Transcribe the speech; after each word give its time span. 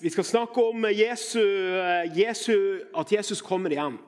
Vi 0.00 0.10
skal 0.10 0.24
snakke 0.24 0.62
om 0.64 0.84
Jesu, 0.84 1.42
Jesu, 2.16 2.80
at 2.96 3.12
Jesus 3.12 3.42
kommer 3.42 3.70
igjen. 3.70 3.98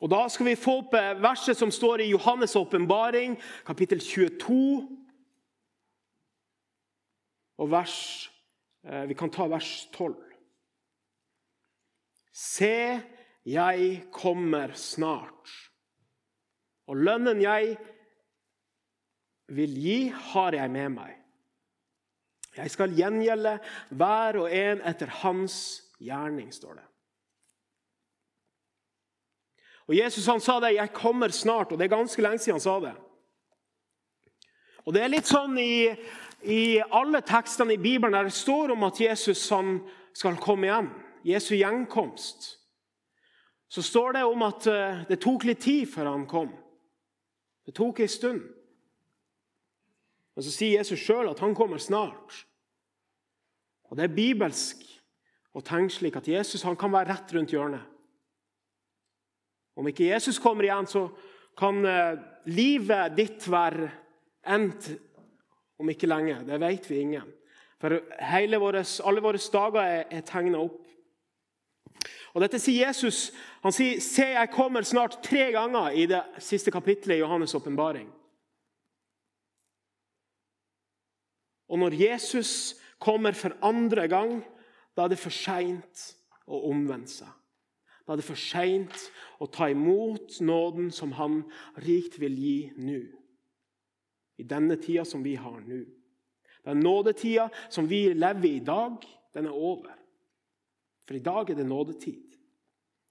Og 0.00 0.10
Da 0.10 0.28
skal 0.28 0.46
vi 0.46 0.54
få 0.58 0.78
opp 0.80 0.94
verset 1.22 1.56
som 1.58 1.70
står 1.70 2.02
i 2.02 2.12
Johannes' 2.12 2.56
åpenbaring, 2.58 3.36
kapittel 3.66 4.00
22. 4.00 4.88
Og 7.58 7.70
vers, 7.70 8.30
eh, 8.84 9.06
Vi 9.08 9.14
kan 9.14 9.30
ta 9.30 9.46
vers 9.46 9.88
12. 9.92 10.16
Se, 12.32 13.00
jeg 13.44 14.04
kommer 14.12 14.72
snart. 14.74 15.70
Og 16.86 16.96
lønnen 16.96 17.42
jeg 17.42 17.76
vil 19.48 19.74
gi, 19.74 20.08
har 20.08 20.52
jeg 20.52 20.70
med 20.70 20.88
meg. 20.88 21.17
Jeg 22.58 22.74
skal 22.74 22.94
gjengjelde 22.96 23.56
hver 23.94 24.42
og 24.42 24.52
en 24.52 24.82
etter 24.86 25.10
hans 25.22 25.56
gjerning, 26.02 26.50
står 26.54 26.78
det. 26.78 26.86
Og 29.88 29.96
Jesus 29.96 30.26
han 30.26 30.40
sa 30.40 30.60
det 30.60 30.74
'Jeg 30.74 30.92
kommer 30.92 31.28
snart', 31.28 31.72
og 31.72 31.78
det 31.78 31.84
er 31.84 31.96
ganske 31.96 32.22
lenge 32.22 32.38
siden 32.38 32.54
han 32.54 32.60
sa 32.60 32.80
det. 32.80 32.96
Og 34.86 34.94
Det 34.94 35.02
er 35.02 35.08
litt 35.08 35.26
sånn 35.26 35.58
i, 35.58 35.96
i 36.42 36.80
alle 36.90 37.20
tekstene 37.20 37.74
i 37.74 37.76
Bibelen 37.76 38.12
der 38.12 38.22
det 38.22 38.32
står 38.32 38.70
om 38.72 38.84
at 38.84 39.00
Jesus 39.00 39.48
han 39.50 39.80
skal 40.14 40.36
komme 40.36 40.66
igjen. 40.66 40.88
Jesu 41.24 41.54
gjenkomst. 41.54 42.56
Så 43.68 43.82
står 43.82 44.12
det 44.12 44.24
om 44.24 44.42
at 44.42 44.66
eh, 44.66 45.04
det 45.08 45.20
tok 45.20 45.44
litt 45.44 45.60
tid 45.60 45.90
før 45.92 46.04
han 46.04 46.26
kom. 46.26 46.48
Det 47.66 47.74
tok 47.76 48.00
ei 48.00 48.08
stund. 48.08 48.40
Men 50.38 50.44
så 50.46 50.52
sier 50.54 50.78
Jesus 50.78 51.00
sjøl 51.02 51.26
at 51.26 51.40
han 51.42 51.50
kommer 51.58 51.80
snart. 51.82 52.44
Og 53.90 53.96
Det 53.98 54.04
er 54.06 54.12
bibelsk 54.14 54.84
å 55.50 55.62
tenke 55.66 55.90
slik 55.90 56.14
at 56.20 56.28
Jesus 56.30 56.62
kan 56.62 56.92
være 56.92 57.10
rett 57.10 57.32
rundt 57.34 57.50
hjørnet. 57.50 57.82
Om 59.74 59.88
ikke 59.90 60.06
Jesus 60.12 60.38
kommer 60.38 60.68
igjen, 60.68 60.86
så 60.86 61.08
kan 61.58 61.80
eh, 61.82 62.20
livet 62.54 63.16
ditt 63.16 63.48
være 63.50 63.88
endt 64.46 64.92
om 65.82 65.90
ikke 65.90 66.06
lenge. 66.06 66.36
Det 66.46 66.60
vet 66.62 66.86
vi 66.86 67.00
ingen. 67.02 67.32
For 67.82 67.98
våres, 68.62 69.00
alle 69.02 69.24
våre 69.24 69.42
dager 69.42 69.80
er, 69.82 70.04
er 70.06 70.22
tegna 70.22 70.62
opp. 70.62 70.84
Og 72.34 72.44
Dette 72.46 72.62
sier 72.62 72.86
Jesus. 72.86 73.32
Han 73.66 73.74
sier 73.74 73.98
'Se, 73.98 74.22
jeg 74.38 74.54
kommer 74.54 74.86
snart' 74.86 75.18
tre 75.22 75.50
ganger 75.50 75.90
i 75.98 76.06
det 76.06 76.22
siste 76.38 76.70
kapittelet 76.70 77.18
i 77.18 77.22
Johannes' 77.22 77.58
åpenbaring. 77.58 78.06
Og 81.68 81.80
når 81.82 81.96
Jesus 82.00 82.76
kommer 82.98 83.36
for 83.36 83.54
andre 83.62 84.08
gang, 84.08 84.40
da 84.96 85.04
er 85.04 85.12
det 85.12 85.20
for 85.20 85.34
seint 85.34 86.04
å 86.48 86.64
omvende 86.70 87.10
seg. 87.12 87.30
Da 88.08 88.14
er 88.14 88.22
det 88.22 88.26
for 88.26 88.40
seint 88.40 89.02
å 89.38 89.46
ta 89.52 89.68
imot 89.68 90.40
nåden 90.40 90.88
som 90.94 91.12
han 91.18 91.42
rikt 91.84 92.16
vil 92.18 92.34
gi 92.40 92.58
nå. 92.80 93.02
I 94.40 94.46
denne 94.48 94.78
tida 94.80 95.04
som 95.04 95.22
vi 95.22 95.36
har 95.36 95.60
nå. 95.60 95.82
Den 96.64 96.80
nådetida 96.84 97.48
som 97.72 97.86
vi 97.88 98.08
lever 98.14 98.48
i 98.48 98.56
i 98.58 98.64
dag, 98.64 99.04
den 99.34 99.46
er 99.46 99.54
over. 99.54 99.94
For 101.06 101.16
i 101.16 101.22
dag 101.24 101.50
er 101.50 101.56
det 101.58 101.68
nådetid. 101.68 102.24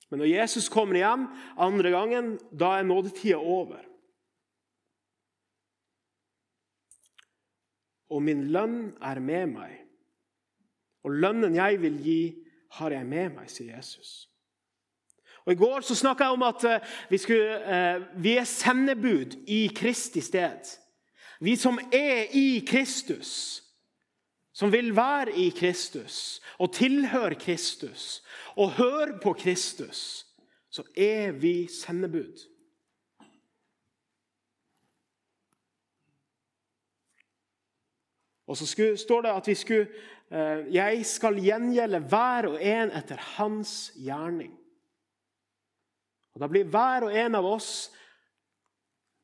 Men 0.09 0.22
når 0.22 0.31
Jesus 0.31 0.69
kommer 0.72 1.00
igjen 1.00 1.25
andre 1.58 1.91
gangen, 1.91 2.35
da 2.52 2.78
er 2.78 2.88
nådetida 2.88 3.39
over. 3.39 3.81
Og 8.09 8.23
min 8.23 8.47
lønn 8.53 8.94
er 9.03 9.19
med 9.19 9.53
meg. 9.58 9.75
Og 11.03 11.16
lønnen 11.16 11.55
jeg 11.55 11.81
vil 11.81 12.00
gi, 12.03 12.22
har 12.77 12.91
jeg 12.91 13.08
med 13.08 13.36
meg, 13.38 13.52
sier 13.52 13.75
Jesus. 13.75 14.27
Og 15.47 15.53
I 15.53 15.59
går 15.59 15.86
så 15.88 15.95
snakka 15.95 16.28
jeg 16.28 16.35
om 16.35 16.44
at 16.44 16.63
eh, 16.67 16.89
vi, 17.09 17.17
skulle, 17.23 17.59
eh, 17.63 18.02
vi 18.19 18.33
er 18.35 18.50
sendebud 18.50 19.38
i 19.47 19.62
Kristi 19.75 20.22
sted. 20.22 20.73
Vi 21.40 21.56
som 21.56 21.79
er 21.94 22.34
i 22.35 22.66
Kristus, 22.67 23.63
som 24.51 24.72
vil 24.73 24.91
være 24.96 25.38
i 25.38 25.50
Kristus 25.56 26.41
og 26.57 26.73
tilhøre 26.75 27.38
Kristus 27.40 28.23
og 28.57 28.73
høre 28.79 29.19
på 29.23 29.34
Kristus, 29.40 30.25
så 30.69 30.84
er 30.97 31.31
vi 31.31 31.67
sendebud. 31.72 32.44
Og 38.47 38.58
så 38.58 38.68
skulle, 38.68 38.97
står 38.97 39.22
det 39.22 39.34
at 39.35 39.47
vi 39.47 39.56
skulle 39.56 39.88
eh, 40.31 40.74
Jeg 40.74 41.06
skal 41.06 41.40
gjengjelde 41.44 42.00
hver 42.00 42.47
og 42.53 42.62
en 42.63 42.91
etter 42.96 43.19
hans 43.38 43.91
gjerning. 43.96 44.53
Og 46.34 46.41
Da 46.41 46.47
blir 46.47 46.69
hver 46.69 47.08
og 47.08 47.18
en 47.18 47.35
av 47.35 47.46
oss 47.46 47.90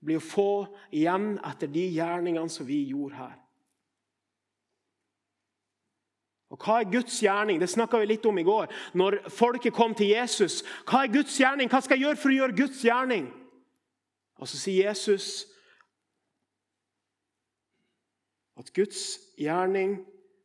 blir 0.04 0.20
å 0.20 0.26
få 0.26 0.66
igjen 0.92 1.38
etter 1.46 1.72
de 1.72 1.86
gjerningene 1.96 2.52
som 2.52 2.68
vi 2.68 2.82
gjorde 2.90 3.16
her. 3.16 3.38
Og 6.54 6.60
Hva 6.62 6.82
er 6.82 6.92
Guds 6.92 7.16
gjerning? 7.24 7.58
Det 7.62 7.70
snakka 7.72 7.98
vi 8.02 8.12
litt 8.12 8.26
om 8.30 8.38
i 8.38 8.46
går. 8.46 8.68
Når 8.94 9.24
folket 9.34 9.74
kom 9.74 9.96
til 9.98 10.12
Jesus. 10.12 10.62
Hva 10.86 11.02
er 11.04 11.14
Guds 11.14 11.40
gjerning? 11.40 11.72
Hva 11.72 11.82
skal 11.82 11.98
jeg 11.98 12.06
gjøre 12.06 12.22
for 12.22 12.30
å 12.30 12.36
gjøre 12.38 12.58
Guds 12.60 12.84
gjerning? 12.86 13.32
Og 14.38 14.48
Så 14.48 14.60
sier 14.60 14.90
Jesus 14.92 15.48
at 18.60 18.74
Guds 18.74 19.20
gjerning 19.40 19.98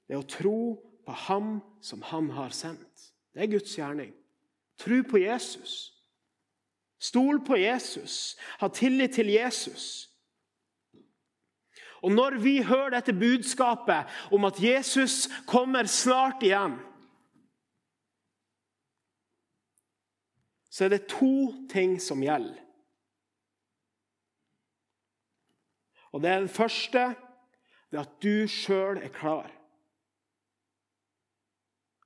er 0.08 0.20
å 0.20 0.26
tro 0.28 0.60
på 1.04 1.16
Ham 1.28 1.58
som 1.84 2.02
Han 2.10 2.30
har 2.36 2.54
sendt. 2.56 3.12
Det 3.34 3.44
er 3.44 3.52
Guds 3.52 3.76
gjerning. 3.76 4.12
Tro 4.78 5.02
på 5.10 5.20
Jesus. 5.20 5.94
Stol 6.98 7.40
på 7.44 7.58
Jesus. 7.60 8.36
Ha 8.60 8.68
tillit 8.68 9.14
til 9.14 9.30
Jesus. 9.30 10.08
Og 12.02 12.12
Når 12.12 12.38
vi 12.42 12.62
hører 12.62 12.90
dette 12.90 13.12
budskapet 13.12 14.06
om 14.32 14.44
at 14.44 14.62
Jesus 14.62 15.28
kommer 15.46 15.86
snart 15.86 16.42
igjen, 16.42 16.78
så 20.70 20.84
er 20.84 20.94
det 20.94 21.08
to 21.10 21.66
ting 21.70 21.96
som 22.02 22.22
gjelder. 22.22 22.60
Og 26.12 26.22
det 26.22 26.30
er 26.30 26.38
Den 26.38 26.48
første 26.48 27.14
det 27.90 27.96
er 27.96 28.04
at 28.04 28.18
du 28.22 28.48
sjøl 28.48 29.00
er 29.00 29.12
klar. 29.12 29.48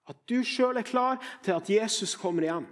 At 0.09 0.19
du 0.29 0.43
sjøl 0.47 0.79
er 0.79 0.87
klar 0.87 1.19
til 1.43 1.57
at 1.57 1.71
Jesus 1.71 2.15
kommer 2.19 2.47
igjen. 2.47 2.67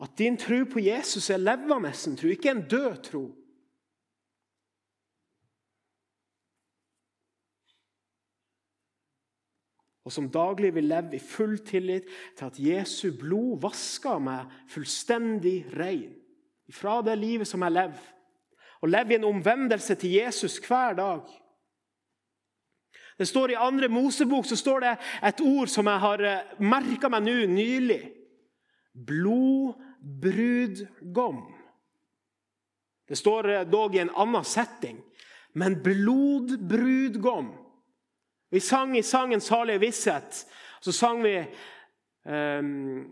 At 0.00 0.18
din 0.18 0.36
tro 0.36 0.64
på 0.68 0.82
Jesus 0.84 1.30
er 1.30 1.40
levende 1.40 1.92
tro, 1.92 2.28
ikke 2.28 2.50
en 2.50 2.68
død 2.68 3.02
tro. 3.04 3.24
Og 10.04 10.12
som 10.12 10.28
daglig 10.28 10.74
vil 10.74 10.84
leve 10.84 11.16
i 11.16 11.18
full 11.18 11.56
tillit 11.64 12.10
til 12.36 12.44
at 12.44 12.58
Jesu 12.60 13.14
blod 13.16 13.62
vasker 13.62 14.20
meg 14.20 14.50
fullstendig 14.68 15.62
rein 15.78 16.12
fra 16.72 16.98
det 17.04 17.16
livet 17.18 17.48
som 17.48 17.64
jeg 17.64 17.72
lever. 17.72 18.13
Og 18.84 18.88
leve 18.92 19.14
i 19.14 19.16
en 19.16 19.24
omvendelse 19.24 19.94
til 19.96 20.10
Jesus 20.18 20.58
hver 20.60 20.92
dag. 20.98 21.20
Det 23.18 23.28
står 23.28 23.50
I 23.50 23.54
andre 23.56 23.88
Mosebok 23.88 24.46
så 24.46 24.56
står 24.58 24.80
det 24.84 24.96
et 25.30 25.40
ord 25.40 25.68
som 25.72 25.86
jeg 25.88 25.98
har 26.02 26.20
eh, 26.28 26.44
merka 26.60 27.08
meg 27.08 27.22
nå 27.24 27.46
nylig. 27.48 28.12
Blodbrudgom. 28.92 30.04
Det 33.08 33.16
står 33.16 33.48
eh, 33.54 33.64
dog 33.70 33.94
i 33.94 34.02
en 34.02 34.10
annen 34.10 34.44
setting. 34.44 34.98
Men 35.54 35.82
blodbrudgom. 35.82 37.54
Vi 38.50 38.60
sang 38.60 38.98
i 38.98 39.02
sangen 39.02 39.40
'Salige 39.40 39.78
visshet'. 39.78 40.46
Så 40.80 40.92
sang 40.92 41.22
vi 41.22 41.38
um, 42.24 43.10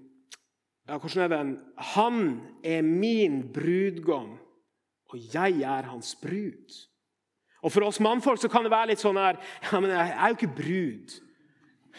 ja, 0.89 0.99
Hvordan 0.99 1.23
er 1.23 1.29
den? 1.37 1.59
'Han 1.77 2.41
er 2.65 2.83
min 2.83 3.53
brudgom, 3.53 4.39
og 5.13 5.35
jeg 5.35 5.63
er 5.63 5.91
hans 5.91 6.15
brud'. 6.17 6.89
Og 7.63 7.73
For 7.73 7.87
oss 7.87 8.01
mannfolk 8.01 8.41
så 8.43 8.49
kan 8.51 8.65
det 8.65 8.73
være 8.73 8.91
litt 8.91 9.03
sånn 9.03 9.21
her 9.21 9.39
ja, 9.39 9.81
men 9.81 9.91
Jeg 9.91 10.17
er 10.17 10.33
jo 10.33 10.39
ikke 10.39 10.57
brud. 10.57 11.13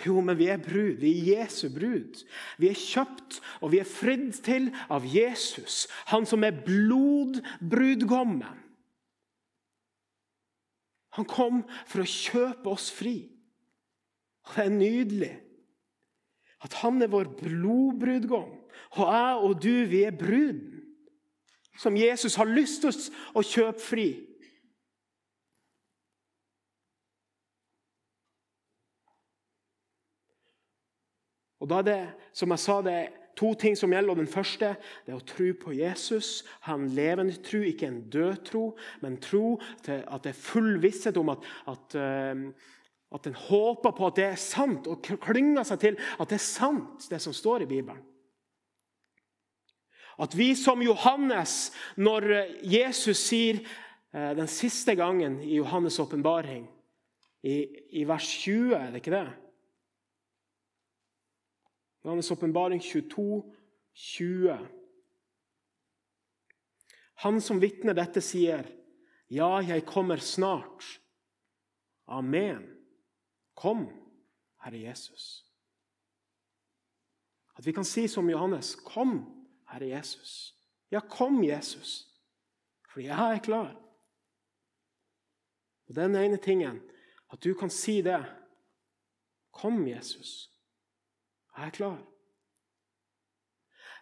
Jo, 0.06 0.22
men 0.26 0.38
vi 0.38 0.48
er 0.50 0.58
brud. 0.58 0.98
Vi 1.00 1.12
er 1.14 1.44
Jesu 1.44 1.70
brud. 1.70 2.24
Vi 2.58 2.68
er 2.68 2.80
kjøpt 2.80 3.40
og 3.62 3.72
vi 3.72 3.80
er 3.80 3.88
fridd 3.88 4.34
til 4.44 4.72
av 4.90 5.06
Jesus, 5.06 5.88
han 6.10 6.26
som 6.26 6.44
er 6.44 6.58
blodbrudgommen. 6.66 8.60
Han 11.14 11.30
kom 11.30 11.62
for 11.86 12.02
å 12.02 12.10
kjøpe 12.10 12.72
oss 12.74 12.90
fri. 12.92 13.30
Og 14.44 14.56
Det 14.56 14.66
er 14.66 14.74
nydelig 14.74 15.34
at 16.64 16.74
han 16.80 17.02
er 17.04 17.12
vår 17.12 17.28
blodbrudgom, 17.38 18.52
og 18.96 19.02
jeg 19.04 19.40
og 19.44 19.58
du, 19.62 19.74
vi 19.92 20.04
er 20.08 20.16
bruden 20.16 20.73
som 21.78 21.98
Jesus 21.98 22.36
har 22.36 22.50
lyst 22.50 22.84
til 22.84 22.94
å 23.34 23.44
kjøpe 23.46 23.82
fri. 23.82 24.08
Og 31.64 31.70
da 31.72 31.80
er 31.80 31.88
det, 31.88 32.00
som 32.36 32.52
jeg 32.52 32.60
sa, 32.60 32.82
det 32.84 32.94
er 32.94 33.12
to 33.40 33.54
ting 33.56 33.78
som 33.80 33.94
gjelder. 33.94 34.12
og 34.12 34.20
Den 34.20 34.28
første 34.28 34.74
det 35.06 35.14
er 35.14 35.18
å 35.18 35.26
tro 35.26 35.50
på 35.62 35.74
Jesus. 35.78 36.44
Ha 36.68 36.76
en 36.76 36.90
levende 36.92 37.38
tro, 37.46 37.62
ikke 37.64 37.88
en 37.88 38.02
død 38.12 38.46
tro, 38.50 38.64
men 39.02 39.20
tro 39.24 39.56
til 39.86 40.04
at 40.04 40.26
det 40.26 40.34
er 40.34 40.44
full 40.44 40.76
visshet 40.84 41.18
om 41.18 41.32
at, 41.32 41.46
at, 41.72 41.96
eh, 41.96 42.44
at 43.16 43.30
en 43.30 43.40
håper 43.48 43.96
på 43.96 44.10
at 44.10 44.20
det 44.20 44.28
er 44.28 44.42
sant, 44.42 44.90
og 44.92 45.08
klynger 45.24 45.64
seg 45.68 45.80
til 45.86 46.02
at 46.20 46.30
det 46.30 46.42
er 46.42 46.44
sant, 46.44 47.08
det 47.10 47.22
som 47.24 47.36
står 47.36 47.64
i 47.64 47.70
Bibelen. 47.70 48.04
At 50.20 50.36
vi 50.38 50.54
som 50.56 50.82
Johannes, 50.82 51.72
når 51.98 52.28
Jesus 52.62 53.18
sier 53.18 53.64
uh, 54.14 54.34
den 54.38 54.48
siste 54.48 54.96
gangen 54.96 55.40
i 55.42 55.58
Johannes' 55.60 56.02
åpenbaring, 56.02 56.68
i, 57.44 57.56
i 58.00 58.06
vers 58.08 58.28
20, 58.46 58.76
er 58.78 58.92
det 58.92 59.02
ikke 59.02 59.16
det? 59.16 59.28
Johannes' 62.06 62.32
åpenbaring 62.32 62.82
22, 62.82 63.44
20. 63.94 64.58
Han 67.24 67.42
som 67.42 67.62
vitner 67.62 67.96
dette, 67.96 68.22
sier, 68.22 68.68
'Ja, 69.30 69.60
jeg 69.60 69.86
kommer 69.86 70.18
snart.' 70.18 71.00
Amen. 72.08 72.68
Kom, 73.56 73.88
Herre 74.64 74.82
Jesus. 74.82 75.46
At 77.56 77.66
vi 77.66 77.72
kan 77.72 77.86
si 77.86 78.08
som 78.08 78.30
Johannes, 78.30 78.76
'Kom, 78.76 79.43
Herre 79.74 79.90
Jesus'. 79.90 80.54
Ja, 80.92 81.00
kom, 81.00 81.44
Jesus, 81.44 82.06
for 82.94 83.02
jeg 83.02 83.36
er 83.36 83.40
klar. 83.42 83.74
Og 85.90 85.96
Den 85.96 86.16
ene 86.16 86.38
tingen, 86.38 86.82
at 87.34 87.44
du 87.44 87.54
kan 87.54 87.70
si 87.70 88.02
det. 88.02 88.26
Kom, 89.52 89.88
Jesus. 89.88 90.50
Jeg 91.58 91.66
er 91.66 91.70
klar. 91.70 91.98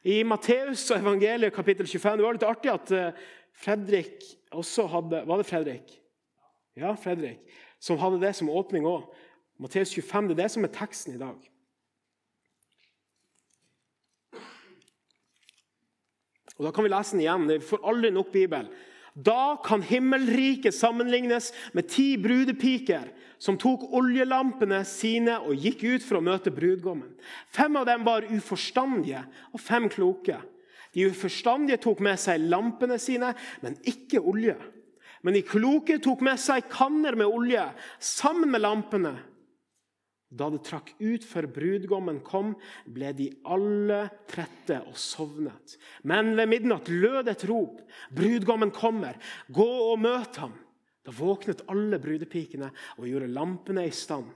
I 0.04 0.24
Matteus 0.24 0.92
og 0.92 1.00
evangeliet 1.00 1.54
kapittel 1.54 1.88
25 1.88 2.18
Det 2.18 2.26
var 2.26 2.34
litt 2.34 2.46
artig 2.48 2.72
at 2.72 2.92
eh, 2.92 3.18
Fredrik 3.54 4.24
også 4.52 4.88
hadde 4.90 5.20
Var 5.28 5.38
det 5.38 5.46
Fredrik? 5.46 5.92
Ja, 6.76 6.96
Fredrik. 6.96 7.44
Som 7.80 8.00
hadde 8.02 8.22
det 8.22 8.32
som 8.36 8.50
åpning 8.50 8.88
òg. 8.88 9.06
Matteus 9.62 9.94
25 9.94 10.32
det 10.32 10.38
er 10.38 10.44
det 10.44 10.52
som 10.56 10.66
er 10.66 10.74
teksten 10.74 11.16
i 11.16 11.22
dag. 11.22 11.38
Og 16.62 16.68
Da 16.68 16.72
kan 16.76 16.86
vi 16.86 16.94
lese 16.94 17.16
den 17.18 17.24
igjen. 17.26 17.48
Vi 17.50 17.60
får 17.66 17.82
aldri 17.90 18.12
nok 18.14 18.30
Bibel. 18.32 18.68
Da 19.18 19.58
kan 19.66 19.82
himmelriket 19.82 20.76
sammenlignes 20.78 21.50
med 21.74 21.90
ti 21.90 22.14
brudepiker 22.22 23.10
som 23.42 23.58
tok 23.58 23.88
oljelampene 23.98 24.84
sine 24.86 25.40
og 25.42 25.58
gikk 25.58 25.82
ut 25.84 26.06
for 26.06 26.20
å 26.20 26.24
møte 26.24 26.54
brudgommen. 26.54 27.10
Fem 27.50 27.80
av 27.82 27.88
dem 27.90 28.06
var 28.06 28.30
uforstandige 28.30 29.24
og 29.52 29.60
fem 29.60 29.90
kloke. 29.90 30.38
De 30.94 31.10
uforstandige 31.10 31.82
tok 31.82 32.04
med 32.06 32.22
seg 32.22 32.46
lampene 32.46 33.00
sine, 33.02 33.34
men 33.66 33.80
ikke 33.82 34.22
olje. 34.22 34.56
Men 35.26 35.34
de 35.34 35.42
kloke 35.46 35.98
tok 36.04 36.22
med 36.22 36.38
seg 36.42 36.70
kanner 36.70 37.18
med 37.18 37.26
olje 37.26 37.66
sammen 37.98 38.54
med 38.54 38.62
lampene. 38.62 39.16
Da 40.32 40.48
det 40.48 40.62
trakk 40.64 40.94
ut 41.04 41.26
før 41.28 41.50
brudgommen 41.52 42.22
kom, 42.24 42.54
ble 42.88 43.12
de 43.18 43.28
alle 43.44 44.06
trette 44.32 44.78
og 44.88 44.96
sovnet. 44.96 45.76
Men 46.08 46.32
ved 46.40 46.48
midnatt 46.54 46.88
lød 46.88 47.28
et 47.28 47.44
rop. 47.50 47.82
Brudgommen 48.16 48.72
kommer. 48.72 49.20
Gå 49.52 49.68
og 49.92 50.00
møt 50.00 50.40
ham. 50.40 50.56
Da 51.04 51.12
våknet 51.18 51.66
alle 51.72 52.00
brudepikene 52.00 52.70
og 52.98 53.10
gjorde 53.10 53.32
lampene 53.34 53.84
i 53.90 53.92
stand. 53.96 54.30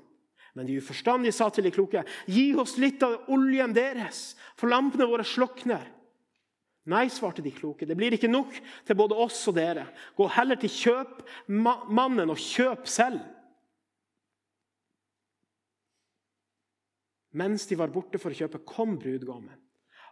Men 0.56 0.68
de 0.68 0.78
uforstandige 0.80 1.36
sa 1.36 1.50
til 1.52 1.68
de 1.68 1.72
kloke, 1.76 2.04
gi 2.32 2.50
oss 2.60 2.78
litt 2.80 3.04
av 3.04 3.28
oljen 3.32 3.74
deres, 3.76 4.34
for 4.56 4.72
lampene 4.72 5.08
våre 5.08 5.26
slukner. 5.28 5.84
Nei, 6.92 7.08
svarte 7.10 7.44
de 7.44 7.52
kloke, 7.52 7.88
det 7.88 7.98
blir 7.98 8.14
ikke 8.16 8.30
nok 8.30 8.56
til 8.86 8.98
både 8.98 9.18
oss 9.20 9.40
og 9.50 9.58
dere. 9.58 9.88
Gå 10.16 10.28
heller 10.36 10.60
til 10.62 10.72
kjøpmannen 10.72 12.32
og 12.32 12.40
kjøp 12.40 12.88
selv. 12.88 13.24
Mens 17.36 17.68
de 17.68 17.78
var 17.80 17.92
borte 17.94 18.20
for 18.22 18.32
å 18.32 18.38
kjøpe, 18.38 18.64
kom 18.68 18.96
brudgommen. 19.02 19.58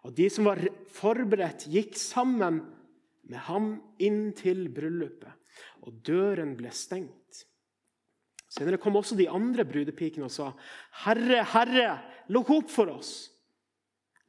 Og 0.04 0.12
de 0.18 0.28
som 0.32 0.50
var 0.50 0.60
forberedt, 0.92 1.70
gikk 1.72 1.96
sammen 1.96 2.60
med 3.24 3.40
ham 3.48 3.78
inn 4.04 4.34
til 4.36 4.68
bryllupet, 4.74 5.32
og 5.88 6.02
døren 6.04 6.58
ble 6.60 6.74
stengt. 6.76 7.46
Senere 8.52 8.78
kom 8.78 9.00
også 9.00 9.16
de 9.18 9.30
andre 9.32 9.64
brudepikene 9.66 10.28
og 10.28 10.34
sa, 10.34 10.52
'Herre, 11.06 11.42
Herre, 11.56 11.88
lukk 12.30 12.52
opp 12.54 12.70
for 12.70 12.92
oss.' 12.92 13.32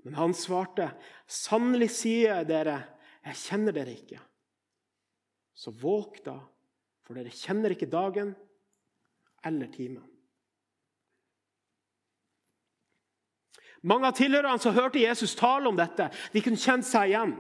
Men 0.05 0.15
han 0.15 0.33
svarte, 0.33 0.95
'Sannelig 1.27 1.91
sier 1.91 2.37
jeg 2.37 2.49
dere, 2.49 2.79
jeg 3.25 3.35
kjenner 3.35 3.73
dere 3.73 3.93
ikke.' 3.93 4.23
Så 5.55 5.71
våg 5.71 6.23
da, 6.25 6.39
for 7.03 7.15
dere 7.15 7.31
kjenner 7.31 7.75
ikke 7.75 7.91
dagen 7.91 8.35
eller 9.45 9.67
timen. 9.67 10.14
Mange 13.85 14.09
av 14.09 14.17
tilhørerne 14.17 14.61
som 14.63 14.73
hørte 14.73 15.03
Jesus 15.03 15.35
tale 15.37 15.69
om 15.69 15.77
dette, 15.77 16.07
de 16.33 16.41
kunne 16.41 16.61
kjent 16.61 16.87
seg 16.89 17.11
igjen. 17.11 17.35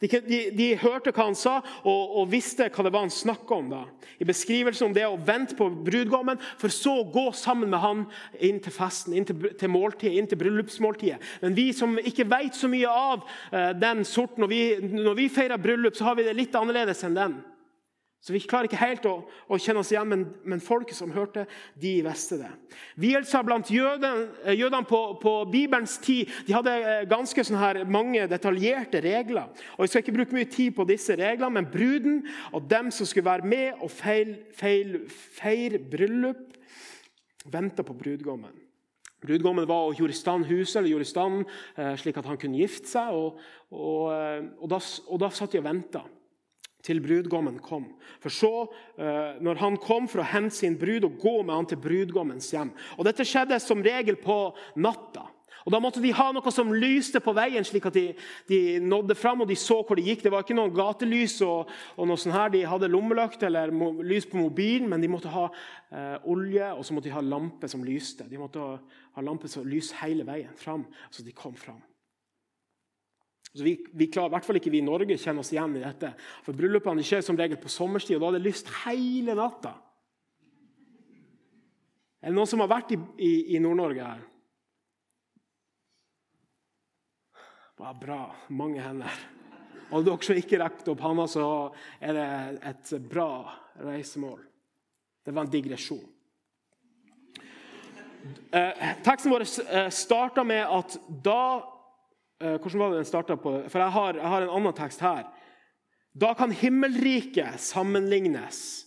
De, 0.00 0.08
de, 0.08 0.38
de 0.56 0.68
hørte 0.80 1.12
hva 1.12 1.26
han 1.26 1.36
sa, 1.36 1.58
og, 1.82 2.14
og, 2.22 2.30
visste 2.32 2.70
hva 2.72 2.84
det 2.86 2.92
var 2.94 3.04
han 3.04 3.12
snakka 3.12 3.58
om. 3.58 3.68
da. 3.72 3.82
I 4.16 4.28
beskrivelsen 4.28 4.88
om 4.88 4.96
det 4.96 5.04
å 5.04 5.18
vente 5.20 5.56
på 5.58 5.68
brudgommen, 5.84 6.40
for 6.60 6.72
så 6.72 6.94
å 7.02 7.08
gå 7.12 7.26
sammen 7.36 7.68
med 7.72 7.84
han 7.84 8.06
inn 8.40 8.62
til 8.64 8.72
festen, 8.72 9.16
inn 9.16 9.28
til, 9.28 9.50
til 9.60 9.72
måltidet, 9.72 10.16
inn 10.16 10.30
til 10.30 10.40
bryllupsmåltidet. 10.40 11.20
Men 11.44 11.56
vi 11.58 11.68
som 11.76 11.98
ikke 12.00 12.28
vet 12.32 12.56
så 12.56 12.72
mye 12.72 12.88
av 12.88 13.26
uh, 13.52 13.70
den 13.76 14.04
sorten, 14.08 14.40
når 14.44 14.52
vi, 14.54 14.62
når 15.04 15.20
vi 15.20 15.30
feirer 15.32 15.60
bryllup, 15.60 15.98
så 15.98 16.08
har 16.08 16.16
vi 16.16 16.28
det 16.30 16.36
litt 16.38 16.56
annerledes 16.56 17.04
enn 17.04 17.20
den. 17.20 17.40
Så 18.20 18.34
Vi 18.34 18.40
klarer 18.44 18.68
ikke 18.68 18.76
helt 18.82 19.06
å, 19.08 19.14
å 19.48 19.56
kjenne 19.56 19.80
oss 19.80 19.90
igjen, 19.94 20.08
men, 20.10 20.24
men, 20.44 20.60
folket 20.60 20.92
som 20.92 21.12
hørte, 21.14 21.46
de 21.80 21.94
visste 22.04 22.36
det. 22.42 22.50
Vielser 23.00 23.46
blant 23.48 23.70
jødene, 23.72 24.26
eh, 24.44 24.58
jødene 24.60 24.84
på, 24.88 24.98
på, 25.22 25.32
Bibelens 25.48 25.96
tid 26.04 26.28
de 26.44 26.52
hadde 26.52 26.74
eh, 26.76 27.06
ganske 27.08 27.44
sånn 27.48 27.80
mange 27.88 28.26
detaljerte 28.28 29.00
regler. 29.06 29.48
Og 29.78 29.86
Jeg 29.86 29.94
skal 29.94 30.04
ikke 30.04 30.16
bruke 30.18 30.36
mye 30.36 30.50
tid 30.52 30.76
på 30.76 30.84
disse 30.90 31.16
reglene, 31.16 31.54
men 31.56 31.70
bruden 31.72 32.20
og 32.52 32.68
dem 32.68 32.92
som 32.92 33.08
skulle 33.08 33.30
være 33.30 33.48
med 33.48 33.80
og 33.80 33.88
feire 35.40 35.80
bryllup, 35.80 36.44
venta 37.48 37.88
på 37.88 37.96
brudgommen. 37.96 38.52
Brudgommen 39.24 39.68
var 39.68 39.88
og 39.88 39.96
gjorde 39.96 40.12
i 40.12 40.20
stand 40.20 40.44
huset 40.48 40.82
eller 40.82 40.92
gjorde 40.92 41.08
i 41.08 41.14
stand 41.14 41.42
eh, 41.80 41.96
slik 41.96 42.20
at 42.20 42.28
han 42.28 42.40
kunne 42.40 42.60
gifte 42.60 42.88
seg. 42.92 43.16
Og, 43.16 43.40
og, 43.72 44.12
og, 44.60 44.66
da, 44.68 44.86
og 45.08 45.24
da 45.24 45.32
satt 45.32 45.56
de 45.56 45.64
og 45.64 45.70
venta 45.72 46.04
til 46.86 47.00
brudgommen 47.04 47.58
kom. 47.62 47.88
For 48.20 48.32
så, 48.32 48.54
eh, 48.98 49.40
når 49.40 49.60
han 49.60 49.76
kom 49.80 50.08
for 50.08 50.22
å 50.22 50.30
hente 50.30 50.54
sin 50.56 50.78
brud, 50.78 51.04
og 51.04 51.18
gå 51.20 51.42
med 51.42 51.54
han 51.54 51.66
til 51.66 51.80
brudgommens 51.80 52.50
hjem. 52.52 52.72
Og 52.98 53.04
Dette 53.04 53.26
skjedde 53.26 53.60
som 53.60 53.82
regel 53.82 54.16
på 54.16 54.54
natta. 54.76 55.28
Og 55.66 55.72
Da 55.72 55.80
måtte 55.80 56.00
de 56.00 56.12
ha 56.16 56.30
noe 56.32 56.52
som 56.52 56.72
lyste 56.72 57.20
på 57.20 57.34
veien, 57.36 57.64
slik 57.66 57.86
at 57.90 57.96
de, 57.96 58.06
de 58.48 58.78
nådde 58.80 59.16
fram 59.18 59.42
og 59.44 59.50
de 59.50 59.56
så 59.58 59.80
hvor 59.84 59.98
de 59.98 60.06
gikk. 60.06 60.24
Det 60.24 60.32
var 60.32 60.44
ikke 60.44 60.56
noen 60.56 60.72
gatelys 60.74 61.36
og, 61.46 61.68
og 61.96 62.08
noe 62.08 62.20
sånt 62.20 62.36
her. 62.36 62.52
De 62.54 62.64
hadde 62.66 62.88
lommelykt 62.88 63.44
eller 63.46 63.72
lys 64.06 64.28
på 64.30 64.40
mobilen, 64.40 64.88
men 64.90 65.04
de 65.04 65.12
måtte 65.12 65.32
ha 65.32 65.48
eh, 65.50 66.16
olje 66.24 66.72
og 66.72 66.84
så 66.86 66.96
måtte 66.96 67.10
de 67.10 67.16
ha 67.16 67.24
lampe 67.24 67.68
som 67.70 67.84
lyste. 67.84 68.28
De 68.30 68.40
måtte 68.40 68.62
ha, 68.62 68.80
ha 69.18 69.26
lampe 69.26 69.52
som 69.52 69.68
lyste 69.68 70.00
hele 70.00 70.24
veien 70.28 70.56
fram, 70.56 70.86
så 71.12 71.26
de 71.26 71.36
kom 71.36 71.56
fram. 71.58 71.82
Så 73.56 73.66
vi, 73.66 73.74
vi 73.98 74.06
klarer, 74.06 74.30
i 74.30 74.34
hvert 74.36 74.46
fall 74.46 74.58
ikke 74.60 74.70
vi 74.70 74.78
i 74.78 74.86
Norge 74.86 75.16
kjenner 75.18 75.42
oss 75.42 75.50
igjen 75.50 75.74
i 75.74 75.82
dette. 75.82 76.12
For 76.46 76.54
Bryllupene 76.56 77.02
skjer 77.06 77.24
som 77.26 77.38
regel 77.38 77.58
på 77.58 77.72
sommerstid, 77.72 78.16
og 78.16 78.22
da 78.22 78.28
er 78.30 78.38
det 78.38 78.46
lyst 78.46 78.70
hele 78.84 79.34
natta. 79.38 79.74
Er 82.20 82.30
det 82.30 82.36
noen 82.36 82.50
som 82.50 82.62
har 82.62 82.70
vært 82.70 82.92
i, 82.94 83.00
i, 83.18 83.32
i 83.56 83.62
Nord-Norge 83.62 84.06
her? 84.06 84.22
Ja, 87.80 87.94
bra. 87.96 88.20
Mange 88.52 88.84
hender. 88.84 89.18
Og 89.90 90.04
dere 90.06 90.22
som 90.22 90.38
ikke 90.38 90.60
rekte 90.60 90.92
opp 90.92 91.02
hånda, 91.02 91.26
så 91.32 91.44
er 91.98 92.14
det 92.14 92.28
et 92.70 92.94
bra 93.10 93.30
reisemål. 93.80 94.38
Det 95.24 95.34
var 95.34 95.46
en 95.46 95.52
digresjon. 95.52 96.04
Eh, 98.52 98.84
teksten 99.02 99.32
vår 99.32 99.46
eh, 99.48 99.88
starta 99.94 100.44
med 100.44 100.60
at 100.68 100.98
da 101.24 101.42
hvordan 102.40 102.80
var 102.80 102.90
det 102.90 103.02
den 103.02 103.08
starta 103.08 103.36
på? 103.36 103.52
For 103.68 103.82
jeg 103.82 103.92
har, 103.92 104.16
jeg 104.16 104.32
har, 104.32 104.44
en 104.46 104.54
annen 104.56 104.76
tekst 104.76 105.02
her. 105.04 105.26
Da 106.16 106.32
kan 106.34 106.52
himmelriket 106.56 107.60
sammenlignes. 107.60 108.86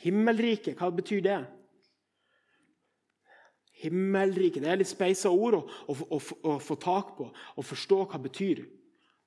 Himmelriket, 0.00 0.78
hva 0.80 0.90
betyr 0.92 1.22
det? 1.24 1.38
Himmelriket 3.80 4.64
Det 4.64 4.72
er 4.72 4.80
litt 4.80 4.90
speisa 4.90 5.30
ord 5.32 5.56
å, 5.56 5.62
å, 5.88 5.96
å, 6.16 6.18
å, 6.18 6.56
få 6.60 6.76
tak 6.80 7.14
på 7.16 7.28
og 7.30 7.64
forstå 7.64 8.00
hva 8.02 8.18
det 8.18 8.26
betyr. 8.28 8.64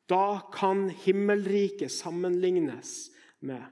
Da 0.09 0.43
kan 0.53 0.89
himmelriket 1.05 1.93
sammenlignes 1.93 3.13
med 3.39 3.63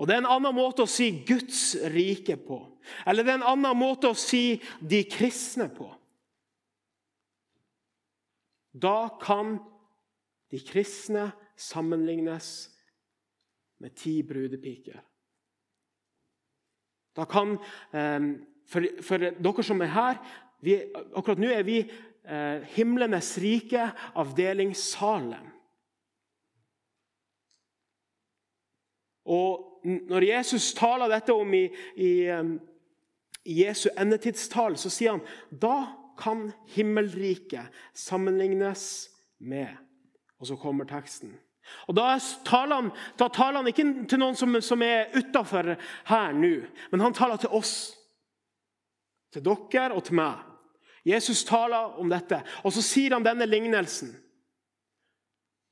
Og 0.00 0.08
Det 0.08 0.16
er 0.16 0.22
en 0.22 0.32
annen 0.32 0.56
måte 0.56 0.84
å 0.84 0.90
si 0.90 1.10
Guds 1.28 1.76
rike 1.92 2.38
på. 2.40 2.58
Eller 3.06 3.24
det 3.24 3.34
er 3.34 3.40
en 3.42 3.50
annen 3.52 3.76
måte 3.76 4.08
å 4.08 4.16
si 4.16 4.58
de 4.80 5.02
kristne 5.04 5.68
på. 5.72 5.90
Da 8.72 9.18
kan 9.22 9.58
de 10.50 10.60
kristne 10.66 11.30
sammenlignes 11.56 12.70
med 13.80 13.94
ti 13.96 14.22
brudepiker. 14.22 15.00
Da 17.16 17.24
kan 17.24 17.58
ehm, 17.92 18.46
For, 18.70 18.86
for 19.02 19.18
dere 19.18 19.62
som 19.66 19.80
er 19.82 19.90
her 19.90 20.18
vi, 20.62 20.76
Akkurat 21.16 21.40
nå 21.42 21.48
er 21.50 21.64
vi 21.66 21.80
eh, 21.80 22.60
himlenes 22.76 23.32
rike, 23.42 23.88
avdeling 24.14 24.76
Salem. 24.76 25.48
Og 29.26 29.66
Når 29.82 30.22
Jesus 30.22 30.74
taler 30.76 31.08
dette 31.08 31.32
om 31.32 31.54
i, 31.56 31.64
i, 31.96 32.10
ehm, 32.28 32.58
i 33.48 33.62
Jesu 33.62 33.88
endetidstall, 33.96 34.76
så 34.76 34.90
sier 34.92 35.16
han 35.16 35.22
da 35.48 35.99
kan 36.20 36.50
himmelriket 36.74 37.70
sammenlignes 37.96 39.10
med 39.38 39.76
Og 40.40 40.46
så 40.46 40.56
kommer 40.56 40.84
teksten. 40.88 41.34
Og 41.88 41.96
Da 41.96 42.18
taler 42.44 42.74
han, 42.80 42.90
da 43.18 43.28
taler 43.28 43.66
ikke 43.68 44.06
til 44.08 44.20
noen 44.20 44.36
som, 44.36 44.56
som 44.64 44.82
er 44.82 45.12
utafor 45.16 45.74
her 46.08 46.32
nå, 46.32 46.54
men 46.90 47.00
han 47.04 47.14
taler 47.14 47.36
til 47.36 47.52
oss. 47.52 47.92
Til 49.32 49.44
dere 49.44 49.92
og 49.94 50.04
til 50.04 50.16
meg. 50.18 50.40
Jesus 51.06 51.44
taler 51.44 52.00
om 52.00 52.10
dette, 52.10 52.42
og 52.64 52.72
så 52.72 52.82
sier 52.84 53.14
han 53.14 53.24
denne 53.24 53.46
lignelsen. 53.46 54.10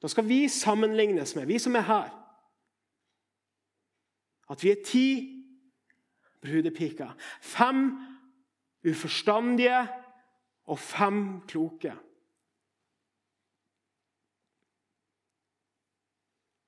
Da 0.02 0.08
skal 0.08 0.28
vi 0.28 0.46
sammenlignes 0.48 1.34
med, 1.36 1.48
vi 1.50 1.58
som 1.58 1.76
er 1.76 1.88
her, 1.88 2.12
at 4.48 4.62
vi 4.64 4.70
er 4.70 4.84
ti 4.86 5.08
brudepiker. 6.40 7.10
Fem 7.40 7.90
uforstandige 8.86 9.82
og 10.68 10.78
fem 10.78 11.22
kloke. 11.48 11.94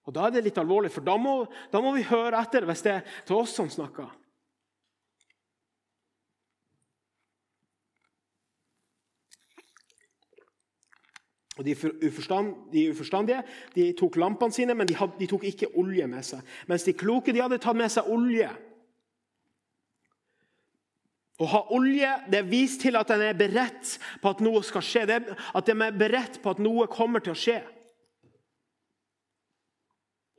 Og 0.09 0.14
Da 0.16 0.26
er 0.26 0.33
det 0.35 0.47
litt 0.49 0.59
alvorlig, 0.59 0.90
for 0.90 1.07
da 1.07 1.14
må, 1.21 1.45
da 1.71 1.83
må 1.85 1.92
vi 1.95 2.09
høre 2.09 2.40
etter 2.40 2.64
hvis 2.66 2.83
det 2.83 2.97
er 2.97 3.04
til 3.28 3.37
oss 3.38 3.52
som 3.54 3.69
snakker. 3.71 4.09
Og 11.61 11.66
de, 11.66 11.75
uforstand, 12.09 12.54
de, 12.73 12.87
uforstandige 12.90 13.42
de 13.75 13.90
tok 13.99 14.16
lampene 14.16 14.54
sine, 14.57 14.75
men 14.75 14.88
de, 14.88 14.97
had, 14.97 15.12
de, 15.19 15.26
tok 15.28 15.45
ikke 15.45 15.69
olje 15.76 16.07
med 16.09 16.25
seg. 16.25 16.40
Mens 16.71 16.87
de 16.88 16.95
kloke 16.97 17.35
de 17.37 17.42
hadde 17.45 17.61
tatt 17.61 17.76
med 17.76 17.92
seg 17.92 18.09
olje. 18.09 18.49
Å 21.40 21.47
ha 21.49 21.61
olje 21.73 22.09
det 22.28 22.42
viser 22.50 22.82
til 22.85 22.99
at 23.00 23.11
en 23.14 23.23
er 23.25 23.38
beredt 23.38 23.94
på 24.20 24.32
at 24.35 24.42
noe 24.44 24.61
skal 24.66 24.85
skje. 24.85 25.06
Det, 25.09 25.20
at 25.56 25.68
de 25.68 25.76
er 25.76 25.97
beredt 25.97 26.40
på 26.42 26.52
at 26.52 26.61
noe 26.61 26.88
kommer 26.92 27.25
til 27.25 27.32
å 27.32 27.40
skje. 27.40 27.61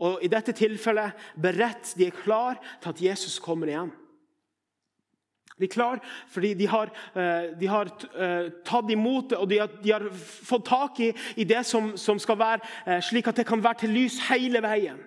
Og 0.01 0.21
i 0.25 0.29
dette 0.29 0.53
tilfellet 0.57 1.17
beredt. 1.41 1.95
De 1.97 2.07
er 2.07 2.21
klar 2.23 2.61
til 2.81 2.93
at 2.93 3.01
Jesus 3.01 3.39
kommer 3.41 3.69
igjen. 3.69 3.91
De 5.57 5.67
er 5.67 5.73
klar 5.73 5.99
fordi 6.29 6.53
de 6.57 6.69
har, 6.69 6.89
eh, 7.13 7.51
de 7.57 7.67
har 7.69 7.89
eh, 8.17 8.49
tatt 8.65 8.89
imot 8.89 9.29
det, 9.29 9.37
og 9.37 9.49
de 9.49 9.59
har, 9.61 9.73
de 9.83 9.91
har 9.93 10.07
fått 10.13 10.65
tak 10.69 11.01
i, 11.05 11.11
i 11.37 11.45
det 11.45 11.61
som, 11.69 11.93
som, 11.97 12.17
skal 12.21 12.39
være 12.39 12.61
eh, 12.85 13.01
slik 13.01 13.29
at 13.29 13.37
det 13.37 13.45
kan 13.49 13.61
være 13.61 13.83
til 13.83 13.93
lys 13.93 14.17
hele 14.29 14.61
veien. 14.65 14.97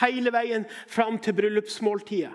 Hele 0.00 0.32
veien 0.34 0.66
fram 0.90 1.20
til 1.22 1.38
bryllupsmåltidet. 1.38 2.34